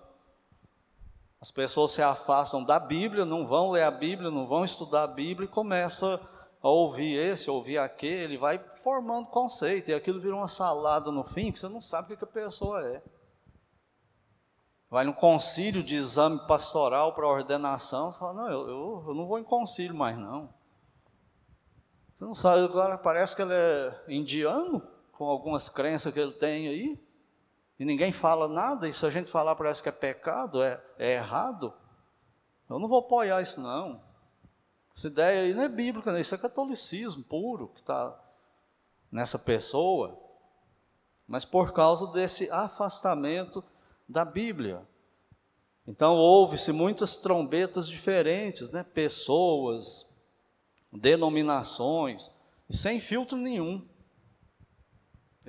[1.41, 5.07] As pessoas se afastam da Bíblia, não vão ler a Bíblia, não vão estudar a
[5.07, 6.21] Bíblia e começa
[6.63, 11.51] a ouvir esse, ouvir aquele, vai formando conceito e aquilo vira uma salada no fim
[11.51, 13.03] que você não sabe o que a pessoa é.
[14.91, 19.27] Vai num concílio de exame pastoral para ordenação, você fala, não, eu, eu, eu não
[19.27, 20.53] vou em concílio mais não.
[22.15, 26.69] Você não sabe, agora parece que ele é indiano, com algumas crenças que ele tem
[26.69, 27.10] aí,
[27.81, 31.15] e ninguém fala nada, e se a gente falar parece que é pecado, é, é
[31.15, 31.73] errado.
[32.69, 34.03] Eu não vou apoiar isso não.
[34.95, 36.21] Essa ideia aí não é bíblica, né?
[36.21, 38.15] isso é catolicismo puro que está
[39.11, 40.21] nessa pessoa,
[41.27, 43.65] mas por causa desse afastamento
[44.07, 44.87] da Bíblia.
[45.87, 48.83] Então houve-se muitas trombetas diferentes, né?
[48.85, 50.07] pessoas,
[50.93, 52.31] denominações,
[52.69, 53.89] sem filtro nenhum.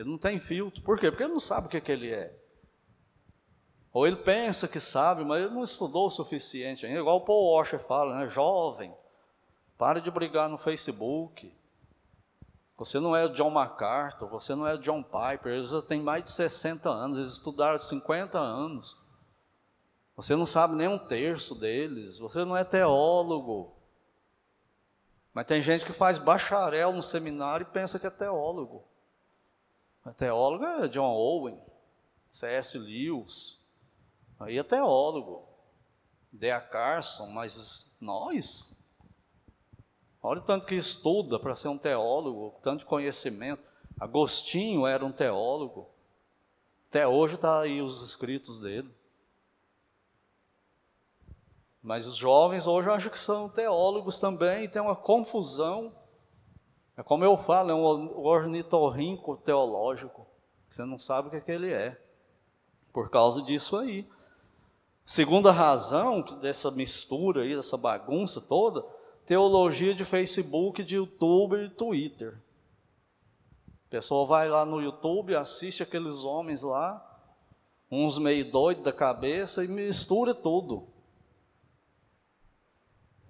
[0.02, 0.82] Ele não tem filtro.
[0.82, 1.10] Por quê?
[1.10, 2.36] Porque ele não sabe o que, que ele é.
[3.94, 7.00] Ou ele pensa que sabe, mas ele não estudou o suficiente ainda.
[7.00, 8.28] Igual o Paul Washer fala, né?
[8.28, 8.94] Jovem,
[9.78, 11.54] pare de brigar no Facebook.
[12.78, 16.02] Você não é o John MacArthur, você não é o John Piper, eles já têm
[16.02, 18.98] mais de 60 anos, eles estudaram 50 anos.
[20.16, 23.76] Você não sabe nem um terço deles, você não é teólogo.
[25.34, 28.84] Mas tem gente que faz bacharel no seminário e pensa que é teólogo.
[30.04, 31.62] A teólogo é John Owen,
[32.30, 32.78] C.S.
[32.78, 33.60] Lewis.
[34.40, 35.48] Aí é teólogo.
[36.32, 38.78] Dea Carson, mas nós?
[40.24, 43.62] Olha o tanto que estuda para ser um teólogo, tanto conhecimento.
[44.00, 45.90] Agostinho era um teólogo.
[46.90, 48.90] Até hoje está aí os escritos dele.
[51.82, 55.96] Mas os jovens hoje acho que são teólogos também, e tem uma confusão.
[57.02, 60.28] É como eu falo, é um ornitorrinco teológico.
[60.70, 62.00] Você não sabe o que, é que ele é.
[62.94, 64.08] Por causa disso aí.
[65.04, 68.86] Segunda razão dessa mistura aí, dessa bagunça toda,
[69.26, 72.38] teologia de Facebook, de YouTube e Twitter.
[73.88, 77.04] A pessoa vai lá no YouTube, assiste aqueles homens lá,
[77.90, 80.88] uns meio doidos da cabeça e mistura tudo.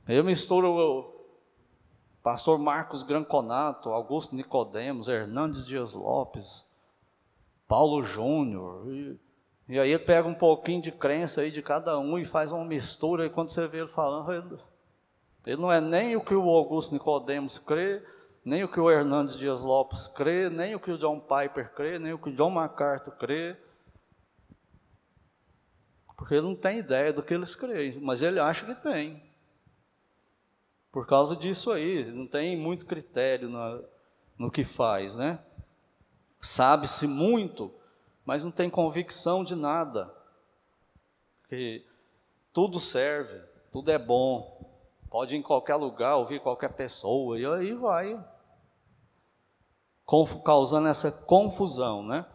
[0.09, 1.20] Eu misturo
[2.23, 6.69] pastor Marcos Granconato, Augusto Nicodemos, Hernandes Dias Lopes,
[7.67, 8.87] Paulo Júnior.
[8.87, 9.19] E,
[9.69, 12.65] e, aí ele pega um pouquinho de crença aí de cada um e faz uma
[12.65, 13.25] mistura.
[13.25, 14.61] E quando você vê ele falando, ele,
[15.45, 18.03] ele não é nem o que o Augusto Nicodemos crê,
[18.43, 21.97] nem o que o Hernandes Dias Lopes crê, nem o que o John Piper crê,
[21.97, 23.57] nem o que o John MacArthur crê.
[26.17, 29.30] Porque ele não tem ideia do que eles creem, mas ele acha que tem.
[30.91, 33.83] Por causa disso aí, não tem muito critério no,
[34.37, 35.39] no que faz, né?
[36.41, 37.71] Sabe-se muito,
[38.25, 40.13] mas não tem convicção de nada.
[41.41, 41.85] Porque
[42.51, 44.59] tudo serve, tudo é bom.
[45.09, 48.21] Pode ir em qualquer lugar, ouvir qualquer pessoa, e aí vai
[50.43, 52.25] causando essa confusão, né?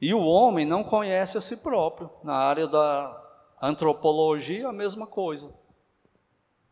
[0.00, 2.10] E o homem não conhece a si próprio.
[2.22, 3.20] Na área da
[3.60, 5.52] antropologia, a mesma coisa.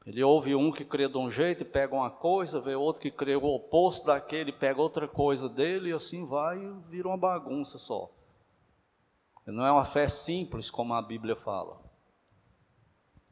[0.05, 3.11] Ele ouve um que crê de um jeito e pega uma coisa, vê outro que
[3.11, 7.79] crê o oposto daquele, pega outra coisa dele e assim vai e vira uma bagunça
[7.79, 8.11] só.
[9.47, 11.81] Não é uma fé simples como a Bíblia fala.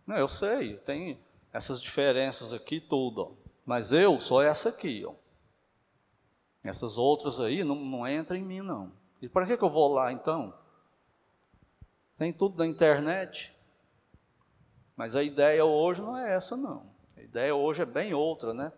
[0.07, 1.21] Não, eu sei, tem
[1.53, 5.15] essas diferenças aqui tudo, mas eu sou essa aqui, ó.
[6.63, 8.93] Essas outras aí não, não entram em mim não.
[9.21, 10.55] E para que, que eu vou lá então?
[12.17, 13.55] Tem tudo na internet.
[15.01, 16.83] Mas a ideia hoje não é essa, não.
[17.17, 18.71] A ideia hoje é bem outra, né?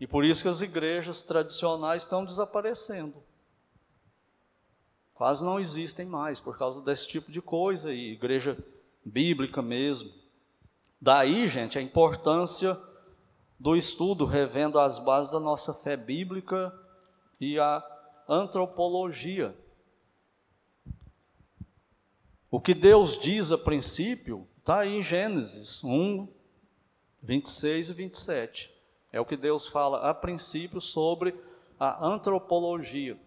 [0.00, 3.22] E por isso que as igrejas tradicionais estão desaparecendo.
[5.12, 8.56] quase não existem mais por causa desse tipo de coisa e igreja
[9.04, 10.10] bíblica mesmo.
[10.98, 12.80] Daí, gente, a importância
[13.60, 16.72] do estudo revendo as bases da nossa fé bíblica
[17.38, 17.84] e a
[18.26, 19.54] antropologia.
[22.50, 26.28] O que Deus diz a princípio está aí em Gênesis 1,
[27.22, 28.70] 26 e 27.
[29.10, 31.34] É o que Deus fala a princípio sobre
[31.80, 33.18] a antropologia.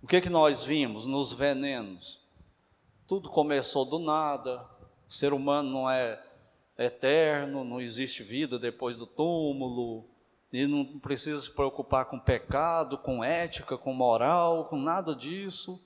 [0.00, 2.20] O que, que nós vimos nos venenos?
[3.08, 4.64] Tudo começou do nada,
[5.08, 6.22] o ser humano não é
[6.78, 10.04] eterno, não existe vida depois do túmulo,
[10.52, 15.84] e não precisa se preocupar com pecado, com ética, com moral, com nada disso.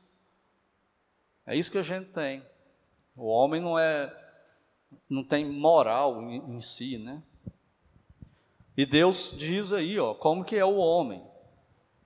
[1.47, 2.45] É isso que a gente tem.
[3.17, 4.24] O homem não é
[5.09, 7.23] não tem moral em, em si, né?
[8.77, 11.23] E Deus diz aí, ó, como que é o homem?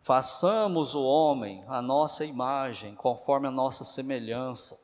[0.03, 4.79] Façamos o homem a nossa imagem, conforme a nossa semelhança.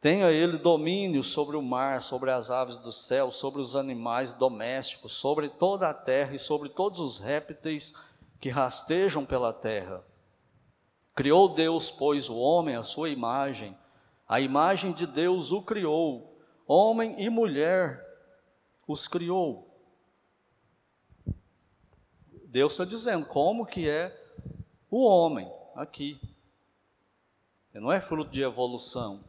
[0.00, 5.12] Tenha ele domínio sobre o mar, sobre as aves do céu, sobre os animais domésticos,
[5.12, 7.94] sobre toda a terra e sobre todos os répteis
[8.40, 10.04] que rastejam pela terra.
[11.14, 13.76] Criou Deus, pois, o homem à sua imagem,
[14.26, 16.31] a imagem de Deus o criou,
[16.66, 18.04] homem e mulher
[18.86, 19.68] os criou.
[22.44, 24.14] Deus está dizendo como que é
[24.90, 26.20] o homem aqui.
[27.72, 29.24] Ele não é fruto de evolução.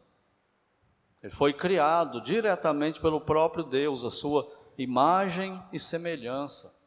[1.22, 6.78] Ele foi criado diretamente pelo próprio Deus, a sua imagem e semelhança.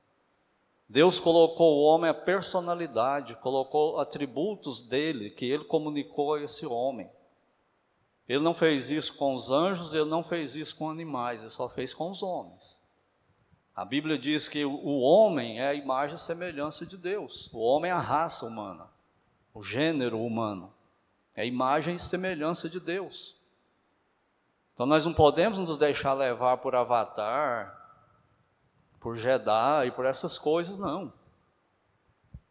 [0.88, 7.10] Deus colocou o homem a personalidade, colocou atributos dele que ele comunicou a esse homem.
[8.28, 11.70] Ele não fez isso com os anjos, ele não fez isso com animais, ele só
[11.70, 12.82] fez com os homens.
[13.74, 17.50] A Bíblia diz que o homem é a imagem e semelhança de Deus.
[17.54, 18.88] O homem é a raça humana,
[19.54, 20.74] o gênero humano.
[21.36, 23.38] É a imagem e semelhança de Deus.
[24.74, 27.78] Então nós não podemos nos deixar levar por Avatar,
[29.00, 31.14] por Jedi por essas coisas, não.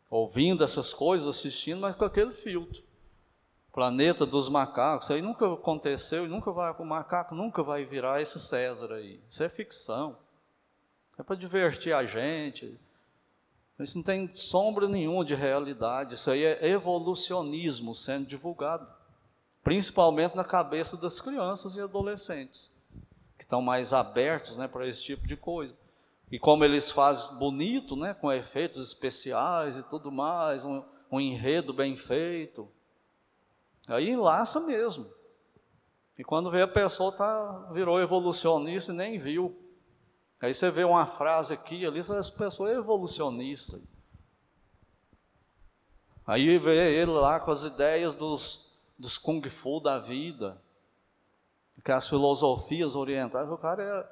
[0.08, 2.82] Ouvindo essas coisas, assistindo, mas com aquele filtro.
[3.76, 8.22] Planeta dos macacos, isso aí nunca aconteceu e nunca vai, o macaco nunca vai virar
[8.22, 9.20] esse César aí.
[9.28, 10.16] Isso é ficção.
[11.18, 12.74] É para divertir a gente.
[13.78, 16.14] Isso não tem sombra nenhuma de realidade.
[16.14, 18.90] Isso aí é evolucionismo sendo divulgado.
[19.62, 22.72] Principalmente na cabeça das crianças e adolescentes,
[23.36, 25.76] que estão mais abertos né, para esse tipo de coisa.
[26.32, 31.74] E como eles fazem bonito, né, com efeitos especiais e tudo mais, um, um enredo
[31.74, 32.66] bem feito.
[33.86, 35.10] Aí enlaça mesmo.
[36.18, 39.56] E quando vê a pessoa tá, virou evolucionista e nem viu.
[40.40, 43.80] Aí você vê uma frase aqui, ali, essa pessoa é evolucionista.
[46.26, 50.60] Aí vê ele lá com as ideias dos, dos Kung Fu da vida,
[51.84, 54.10] que as filosofias orientais, o cara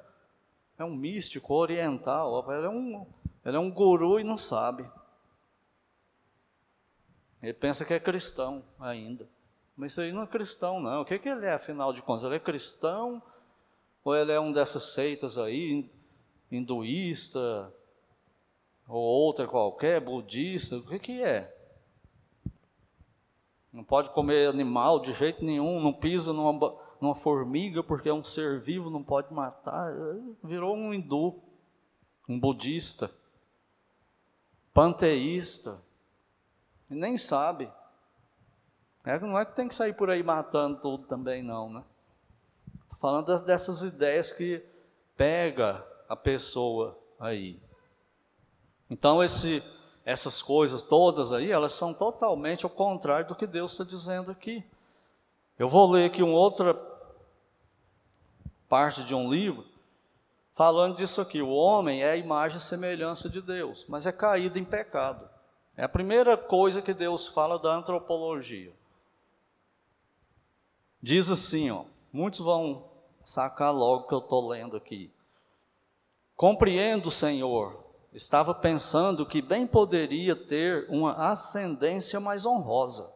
[0.79, 3.05] é, é um místico oriental, ele é um,
[3.43, 4.89] ele é um guru e não sabe.
[7.43, 9.27] Ele pensa que é cristão ainda.
[9.75, 11.01] Mas isso aí não é cristão, não.
[11.01, 12.23] O que, que ele é, afinal de contas?
[12.23, 13.21] Ele é cristão
[14.03, 15.89] ou ele é um dessas seitas aí,
[16.51, 17.73] hinduísta,
[18.87, 21.51] ou outra qualquer, budista, o que, que é?
[23.73, 28.23] Não pode comer animal de jeito nenhum, não pisa numa, numa formiga porque é um
[28.23, 29.91] ser vivo, não pode matar.
[30.43, 31.41] Virou um hindu,
[32.29, 33.11] um budista,
[34.71, 35.81] panteísta,
[36.89, 37.69] e nem sabe.
[39.05, 41.83] É, não é que tem que sair por aí matando tudo também, não, né?
[42.83, 44.63] Estou falando dessas ideias que
[45.15, 47.59] pega a pessoa aí.
[48.89, 49.63] Então, esse,
[50.03, 54.63] essas coisas todas aí, elas são totalmente ao contrário do que Deus está dizendo aqui.
[55.57, 56.75] Eu vou ler aqui uma outra
[58.67, 59.65] parte de um livro,
[60.55, 61.41] falando disso aqui.
[61.41, 65.29] O homem é a imagem e semelhança de Deus, mas é caído em pecado.
[65.77, 68.73] É a primeira coisa que Deus fala da antropologia.
[71.05, 72.83] Diz assim, ó, muitos vão
[73.23, 75.11] sacar logo que eu estou lendo aqui.
[76.35, 83.07] Compreendo, Senhor, estava pensando que bem poderia ter uma ascendência mais honrosa.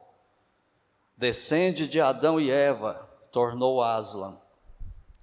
[1.17, 4.37] Descende de Adão e Eva, tornou Aslan.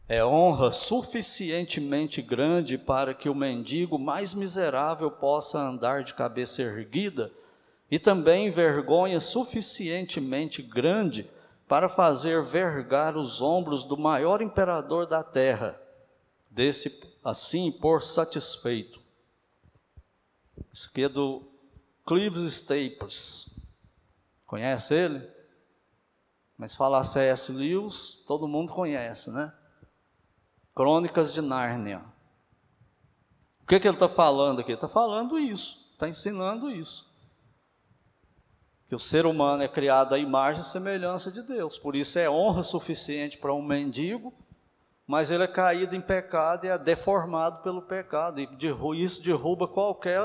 [0.09, 7.31] É honra suficientemente grande para que o mendigo mais miserável possa andar de cabeça erguida,
[7.89, 11.31] e também vergonha suficientemente grande
[11.69, 15.81] para fazer vergar os ombros do maior imperador da terra,
[16.51, 19.01] desse assim por satisfeito.
[20.73, 21.43] Isso aqui é do
[22.05, 23.51] Cleves Staples.
[24.47, 25.29] Conhece ele?
[26.57, 27.53] Mas falar C.S.
[27.53, 29.53] Lewis, todo mundo conhece, né?
[30.75, 32.03] Crônicas de Nárnia.
[33.63, 34.73] O que, que ele está falando aqui?
[34.73, 37.11] Está falando isso, está ensinando isso.
[38.89, 41.79] Que o ser humano é criado à imagem e semelhança de Deus.
[41.79, 44.33] Por isso é honra suficiente para um mendigo,
[45.07, 48.41] mas ele é caído em pecado e é deformado pelo pecado.
[48.41, 48.49] E
[49.03, 50.21] isso derruba qualquer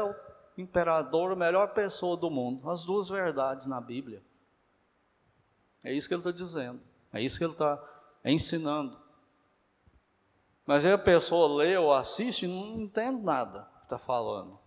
[0.58, 2.70] imperador, a melhor pessoa do mundo.
[2.70, 4.22] As duas verdades na Bíblia.
[5.84, 6.80] É isso que ele está dizendo.
[7.12, 7.82] É isso que ele está
[8.24, 9.00] ensinando.
[10.66, 14.60] Mas aí a pessoa lê ou assiste e não entende nada que está falando.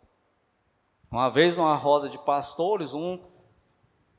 [1.10, 3.32] Uma vez numa roda de pastores, um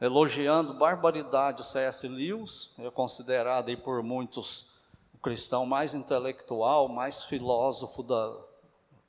[0.06, 2.08] elogiando barbaridade o C.S.
[2.08, 4.70] Lewis, é considerado aí por muitos
[5.14, 8.38] o cristão mais intelectual, mais filósofo da,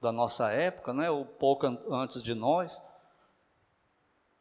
[0.01, 2.83] da nossa época, né, o pouco antes de nós,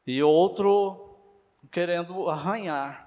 [0.08, 1.18] e outro
[1.72, 3.06] querendo arranhar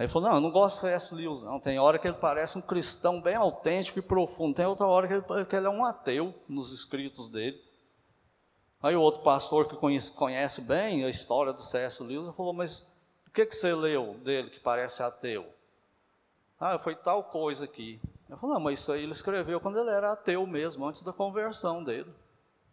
[0.00, 1.14] Aí ele falou, não, eu não gosto de C.S.
[1.14, 1.60] Lewis, não.
[1.60, 4.54] Tem hora que ele parece um cristão bem autêntico e profundo.
[4.54, 7.62] Tem outra hora que ele, que ele é um ateu nos escritos dele.
[8.82, 12.02] Aí o outro pastor que conhece, conhece bem a história do C.S.
[12.02, 12.80] Lewis falou, mas
[13.26, 15.46] o que, que você leu dele que parece ateu?
[16.58, 18.00] Ah, foi tal coisa aqui.
[18.28, 21.12] Eu falei, não, mas isso aí ele escreveu quando ele era ateu mesmo, antes da
[21.12, 22.12] conversão dele.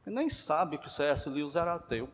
[0.05, 1.29] Ele nem sabe que o C.S.
[1.29, 2.09] Lewis era ateu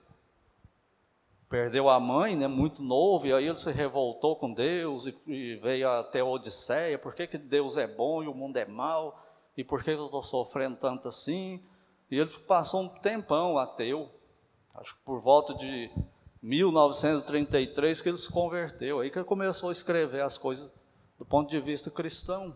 [1.53, 5.55] perdeu a mãe, né, muito novo, e aí ele se revoltou com Deus e, e
[5.57, 9.23] veio até a Odisseia, por que, que Deus é bom e o mundo é mau,
[9.55, 11.61] e por que eu estou sofrendo tanto assim?
[12.13, 14.07] E ele passou um tempão ateu,
[14.75, 15.89] acho que por volta de
[16.43, 20.71] 1933 que ele se converteu, aí que ele começou a escrever as coisas
[21.17, 22.55] do ponto de vista cristão.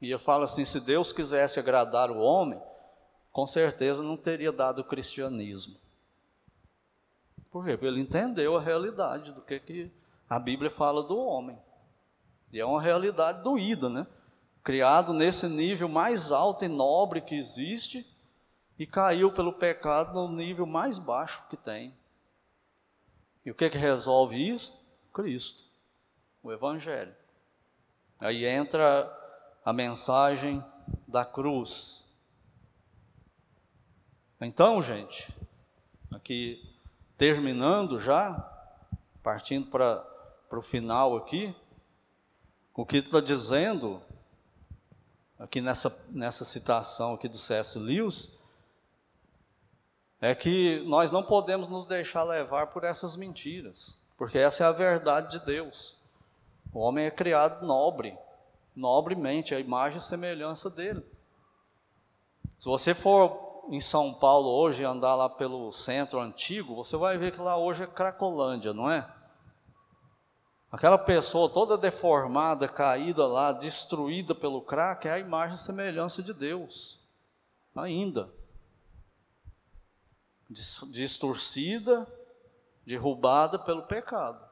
[0.00, 2.62] E eu falo assim, se Deus quisesse agradar o homem,
[3.32, 5.76] com certeza não teria dado o cristianismo.
[7.50, 7.72] Por quê?
[7.72, 9.90] Porque ele entendeu a realidade do que, que
[10.30, 11.58] a Bíblia fala do homem.
[12.52, 14.06] E é uma realidade doída, né?
[14.66, 18.04] Criado nesse nível mais alto e nobre que existe
[18.76, 21.94] e caiu pelo pecado no nível mais baixo que tem.
[23.44, 24.76] E o que, que resolve isso?
[25.14, 25.62] Cristo,
[26.42, 27.14] o Evangelho.
[28.18, 29.08] Aí entra
[29.64, 30.60] a mensagem
[31.06, 32.04] da cruz.
[34.40, 35.32] Então, gente,
[36.10, 36.60] aqui
[37.16, 38.34] terminando já,
[39.22, 40.04] partindo para
[40.50, 41.54] o final aqui,
[42.74, 44.02] o que está dizendo
[45.38, 47.78] aqui nessa, nessa citação aqui do C.S.
[47.78, 48.38] Lewis,
[50.20, 54.72] é que nós não podemos nos deixar levar por essas mentiras, porque essa é a
[54.72, 55.94] verdade de Deus.
[56.72, 58.16] O homem é criado nobre,
[58.74, 61.04] nobremente, a imagem e semelhança dele.
[62.58, 67.32] Se você for em São Paulo hoje, andar lá pelo centro antigo, você vai ver
[67.32, 69.06] que lá hoje é Cracolândia, não é?
[70.70, 76.34] Aquela pessoa toda deformada, caída lá, destruída pelo crack, é a imagem e semelhança de
[76.34, 76.98] Deus.
[77.74, 78.30] Ainda.
[80.50, 82.06] Distorcida,
[82.84, 84.44] derrubada pelo pecado.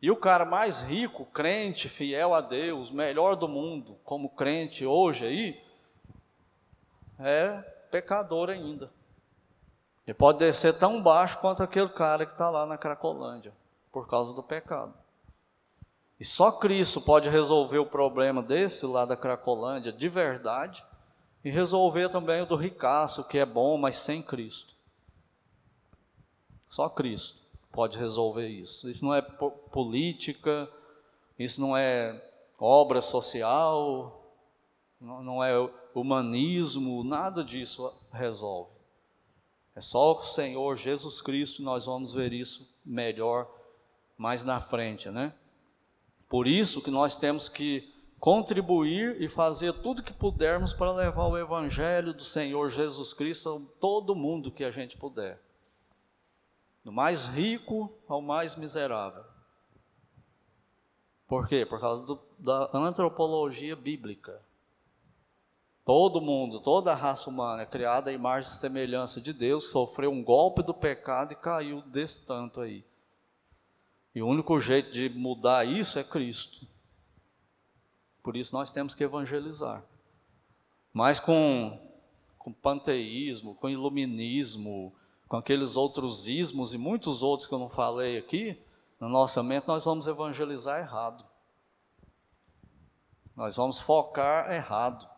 [0.00, 5.26] E o cara mais rico, crente, fiel a Deus, melhor do mundo, como crente hoje
[5.26, 5.64] aí,
[7.18, 8.90] é pecador ainda.
[10.06, 13.52] Ele pode descer tão baixo quanto aquele cara que está lá na Cracolândia,
[13.98, 14.94] por causa do pecado.
[16.20, 20.84] E só Cristo pode resolver o problema desse lá da Cracolândia de verdade
[21.44, 24.72] e resolver também o do ricaço, que é bom, mas sem Cristo.
[26.68, 27.40] Só Cristo
[27.72, 28.88] pode resolver isso.
[28.88, 30.70] Isso não é política,
[31.36, 32.24] isso não é
[32.56, 34.32] obra social,
[35.00, 35.54] não é
[35.92, 38.70] humanismo, nada disso resolve.
[39.74, 43.58] É só o Senhor Jesus Cristo, nós vamos ver isso melhor
[44.18, 45.32] mais na frente, né?
[46.28, 51.38] Por isso que nós temos que contribuir e fazer tudo que pudermos para levar o
[51.38, 55.40] evangelho do Senhor Jesus Cristo a todo mundo que a gente puder.
[56.84, 59.24] Do mais rico ao mais miserável.
[61.28, 61.64] Por quê?
[61.64, 64.42] Por causa do, da antropologia bíblica.
[65.84, 70.10] Todo mundo, toda a raça humana é criada à imagem e semelhança de Deus, sofreu
[70.10, 72.84] um golpe do pecado e caiu desse tanto aí.
[74.18, 76.66] E o único jeito de mudar isso é Cristo.
[78.20, 79.84] Por isso nós temos que evangelizar.
[80.92, 81.80] Mas com,
[82.36, 84.92] com panteísmo, com iluminismo,
[85.28, 88.60] com aqueles outros ismos e muitos outros que eu não falei aqui,
[88.98, 91.24] na nossa mente nós vamos evangelizar errado.
[93.36, 95.08] Nós vamos focar errado.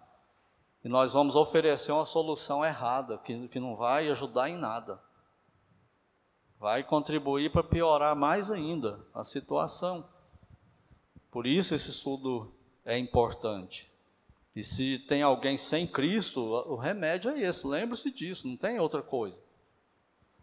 [0.84, 5.01] E nós vamos oferecer uma solução errada, que, que não vai ajudar em nada.
[6.61, 10.07] Vai contribuir para piorar mais ainda a situação.
[11.31, 12.53] Por isso esse estudo
[12.85, 13.91] é importante.
[14.55, 19.01] E se tem alguém sem Cristo, o remédio é esse, lembre-se disso, não tem outra
[19.01, 19.43] coisa.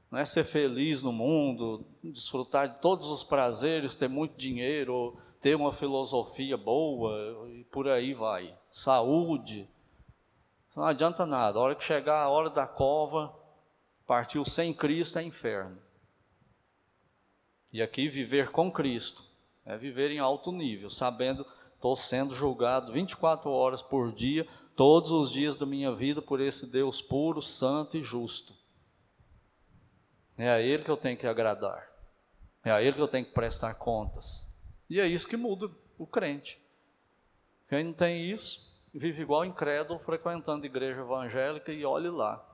[0.09, 5.53] Não é ser feliz no mundo, desfrutar de todos os prazeres, ter muito dinheiro, ter
[5.55, 8.57] uma filosofia boa e por aí vai.
[8.71, 9.69] Saúde.
[10.75, 11.59] Não adianta nada.
[11.59, 13.35] A hora que chegar a hora da cova,
[14.07, 15.86] partiu sem Cristo é inferno.
[17.71, 19.23] E aqui viver com Cristo
[19.65, 21.45] é viver em alto nível, sabendo
[21.75, 26.71] estou sendo julgado 24 horas por dia, todos os dias da minha vida por esse
[26.71, 28.53] Deus puro, santo e justo.
[30.37, 31.87] É a Ele que eu tenho que agradar.
[32.63, 34.49] É a Ele que eu tenho que prestar contas.
[34.89, 36.61] E é isso que muda o crente.
[37.67, 42.46] Quem não tem isso, vive igual incrédulo, frequentando igreja evangélica e olhe lá.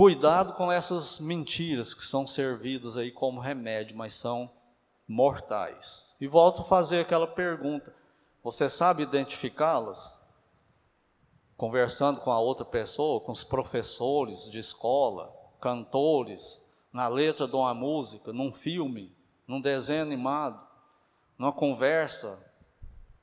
[0.00, 4.50] Cuidado com essas mentiras que são servidas aí como remédio, mas são
[5.06, 6.10] mortais.
[6.18, 7.94] E volto a fazer aquela pergunta:
[8.42, 10.18] você sabe identificá-las?
[11.54, 17.74] Conversando com a outra pessoa, com os professores de escola, cantores, na letra de uma
[17.74, 19.14] música, num filme,
[19.46, 20.66] num desenho animado,
[21.36, 22.42] numa conversa,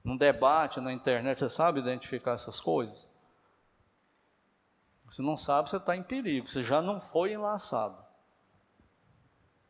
[0.04, 3.08] num debate na internet, você sabe identificar essas coisas?
[5.10, 7.98] Se não sabe, você está em perigo, você já não foi enlaçado.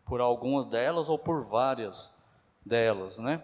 [0.06, 2.16] Por algumas delas ou por várias
[2.66, 3.44] delas, né?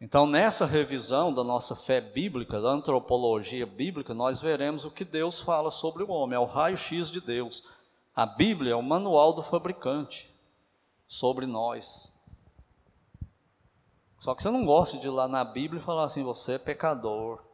[0.00, 5.40] Então, nessa revisão da nossa fé bíblica, da antropologia bíblica, nós veremos o que Deus
[5.40, 7.64] fala sobre o homem, é o raio-x de Deus.
[8.14, 10.32] A Bíblia é o manual do fabricante
[11.08, 12.12] sobre nós.
[14.20, 16.58] Só que você não gosta de ir lá na Bíblia e falar assim: você é
[16.58, 17.47] pecador.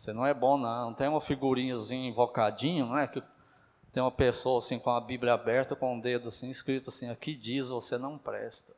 [0.00, 0.94] Você não é bom, não.
[0.94, 3.06] Tem uma figurinhazinha invocadinha, não é?
[3.06, 3.22] Que
[3.92, 7.10] tem uma pessoa assim com a Bíblia aberta, com o um dedo assim, escrito assim:
[7.10, 8.74] aqui diz você não presta.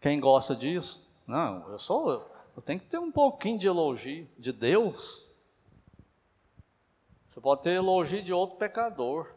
[0.00, 1.06] Quem gosta disso?
[1.26, 2.26] Não, eu sou.
[2.56, 5.30] Eu tenho que ter um pouquinho de elogio de Deus.
[7.28, 9.28] Você pode ter elogio de outro pecador.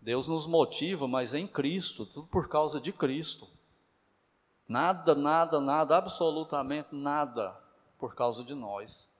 [0.00, 3.46] Deus nos motiva, mas em Cristo, tudo por causa de Cristo.
[4.66, 7.62] Nada, nada, nada, absolutamente nada
[8.04, 9.10] por causa de nós.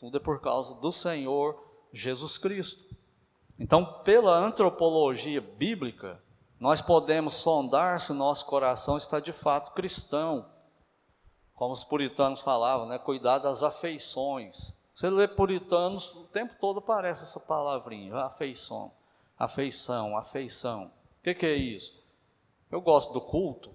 [0.00, 1.62] Tudo é por causa do Senhor
[1.92, 2.96] Jesus Cristo.
[3.58, 6.18] Então, pela antropologia bíblica,
[6.58, 10.50] nós podemos sondar se o nosso coração está de fato cristão.
[11.54, 12.98] Como os puritanos falavam, né?
[12.98, 14.74] Cuidar das afeições.
[14.94, 18.90] Você lê puritanos, o tempo todo aparece essa palavrinha, afeição,
[19.38, 20.90] afeição, afeição.
[21.20, 22.02] O que, que é isso?
[22.70, 23.70] Eu gosto do culto,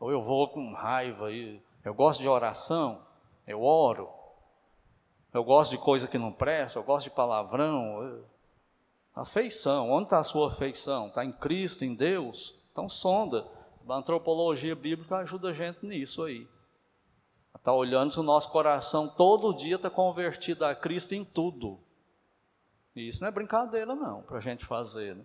[0.00, 3.00] ou eu vou com raiva e eu gosto de oração,
[3.46, 4.10] eu oro.
[5.32, 8.22] Eu gosto de coisa que não presta, eu gosto de palavrão.
[9.14, 11.08] Afeição, onde está a sua afeição?
[11.08, 12.54] Está em Cristo, em Deus?
[12.70, 13.46] Então sonda.
[13.88, 16.46] A antropologia bíblica ajuda a gente nisso aí.
[17.56, 21.80] Está olhando se o nosso coração todo dia está convertido a Cristo em tudo.
[22.94, 25.16] E isso não é brincadeira não, para a gente fazer.
[25.16, 25.24] Né?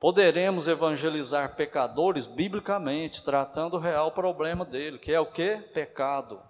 [0.00, 5.58] Poderemos evangelizar pecadores biblicamente, tratando o real problema dele, que é o que?
[5.58, 6.40] Pecado.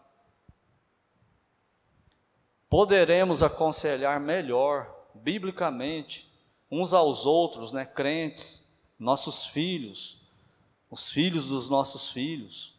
[2.68, 6.32] Poderemos aconselhar melhor, biblicamente,
[6.70, 10.22] uns aos outros, né, crentes, nossos filhos,
[10.88, 12.78] os filhos dos nossos filhos,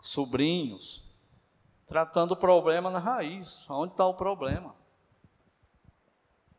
[0.00, 1.04] sobrinhos,
[1.86, 4.79] tratando o problema na raiz, onde está o problema.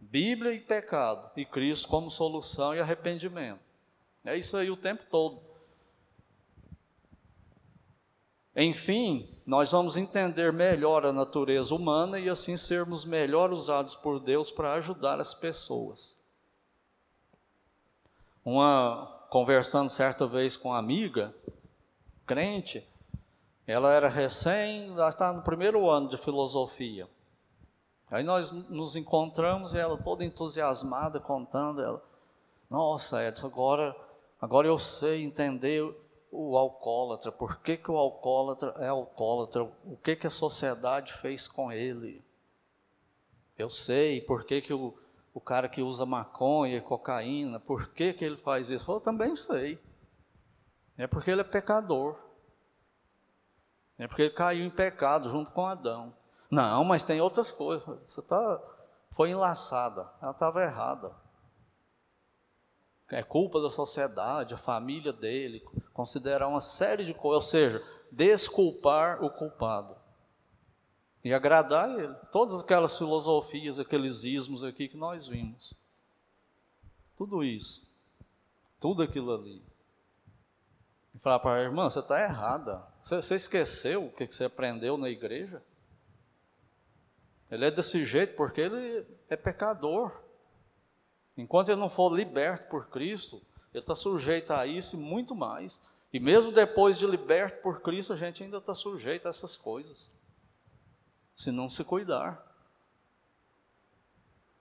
[0.02, 3.60] Bíblia e pecado, e Cristo como solução e arrependimento.
[4.26, 5.39] É isso aí o tempo todo.
[8.56, 14.52] Enfim, nós vamos entender melhor a natureza humana e assim sermos melhor usados por Deus
[14.52, 16.18] para ajudar as pessoas.
[18.43, 21.34] Uma conversando certa vez com uma amiga,
[22.26, 22.86] crente,
[23.66, 27.08] ela era recém, ela está no primeiro ano de filosofia.
[28.12, 32.03] Aí nós nos encontramos e ela toda entusiasmada contando, ela,
[32.70, 33.95] nossa Edson, agora,
[34.39, 35.82] agora eu sei entender
[36.30, 41.47] o alcoólatra, por que, que o alcoólatra é alcoólatra, o que, que a sociedade fez
[41.47, 42.22] com ele.
[43.57, 44.93] Eu sei por que, que o,
[45.34, 48.91] o cara que usa maconha e cocaína, por que, que ele faz isso?
[48.91, 49.80] Eu também sei.
[50.97, 52.18] É porque ele é pecador.
[53.97, 56.14] É porque ele caiu em pecado junto com Adão.
[56.52, 57.97] Não, mas tem outras coisas.
[58.10, 58.62] Você tá,
[59.12, 61.16] foi enlaçada, ela estava errada.
[63.08, 69.24] É culpa da sociedade, a família dele, considerar uma série de coisas, ou seja, desculpar
[69.24, 69.95] o culpado.
[71.24, 72.14] e agradar Ele.
[72.32, 75.74] Todas aquelas filosofias, aqueles ismos aqui que nós vimos.
[77.16, 77.88] Tudo isso.
[78.80, 79.62] Tudo aquilo ali.
[81.14, 82.84] E falar para a irmã, você está errada.
[83.04, 85.62] Você, você esqueceu o que você aprendeu na igreja?
[87.52, 90.12] Ele é desse jeito porque ele é pecador.
[91.38, 93.41] Enquanto ele não for liberto por Cristo,
[93.74, 95.82] ele está sujeito a isso e muito mais.
[96.14, 100.10] E mesmo depois de liberto por Cristo, a gente ainda está sujeito a essas coisas.
[101.36, 102.41] Se não se cuidar.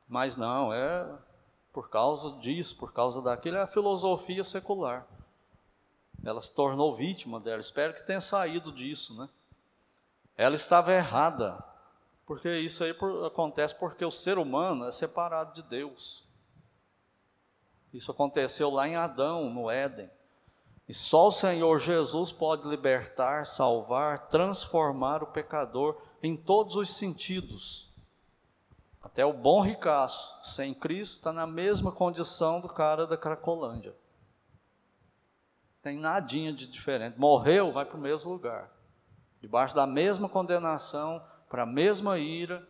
[0.09, 1.09] Mas não, é
[1.73, 5.07] por causa disso, por causa daquilo, é a filosofia secular.
[6.25, 7.61] Ela se tornou vítima dela.
[7.61, 9.29] Espero que tenha saído disso, né?
[10.37, 11.63] Ela estava errada,
[12.31, 12.95] porque isso aí
[13.27, 16.25] acontece porque o ser humano é separado de Deus.
[17.93, 20.09] Isso aconteceu lá em Adão, no Éden.
[20.89, 27.93] E só o Senhor Jesus pode libertar, salvar, transformar o pecador em todos os sentidos.
[29.03, 33.93] Até o bom ricaço, sem Cristo, está na mesma condição do cara da Cracolândia.
[35.83, 37.19] Tem nadinha de diferente.
[37.19, 38.71] Morreu, vai para o mesmo lugar.
[39.41, 41.21] Debaixo da mesma condenação,
[41.51, 42.67] para a mesma ira,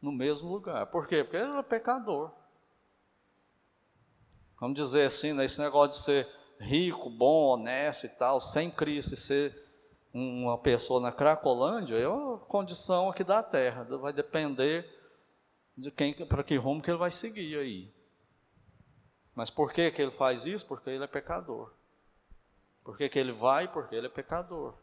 [0.00, 0.86] no mesmo lugar.
[0.86, 1.22] Por quê?
[1.22, 2.32] Porque ele é pecador.
[4.58, 9.12] Vamos dizer assim, né, esse negócio de ser rico, bom, honesto e tal, sem Cristo
[9.12, 9.62] e ser
[10.12, 13.84] uma pessoa na Cracolândia, é uma condição aqui da terra.
[13.84, 14.88] Vai depender
[15.76, 17.92] de quem, para que rumo que ele vai seguir aí.
[19.34, 20.64] Mas por que, que ele faz isso?
[20.64, 21.72] Porque ele é pecador.
[22.82, 23.70] Por que, que ele vai?
[23.70, 24.74] Porque ele é pecador.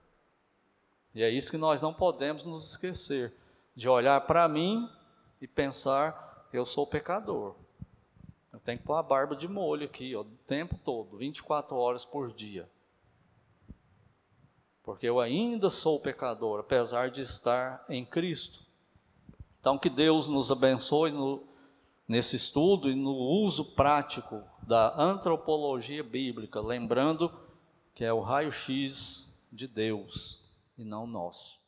[1.13, 3.33] E é isso que nós não podemos nos esquecer,
[3.75, 4.89] de olhar para mim
[5.41, 7.55] e pensar, eu sou pecador.
[8.51, 12.05] Eu tenho que pôr a barba de molho aqui, ó, o tempo todo, 24 horas
[12.05, 12.69] por dia.
[14.83, 18.65] Porque eu ainda sou pecador, apesar de estar em Cristo.
[19.59, 21.43] Então, que Deus nos abençoe no,
[22.07, 27.31] nesse estudo e no uso prático da antropologia bíblica, lembrando
[27.93, 30.40] que é o raio-x de Deus
[30.81, 31.60] e não nosso.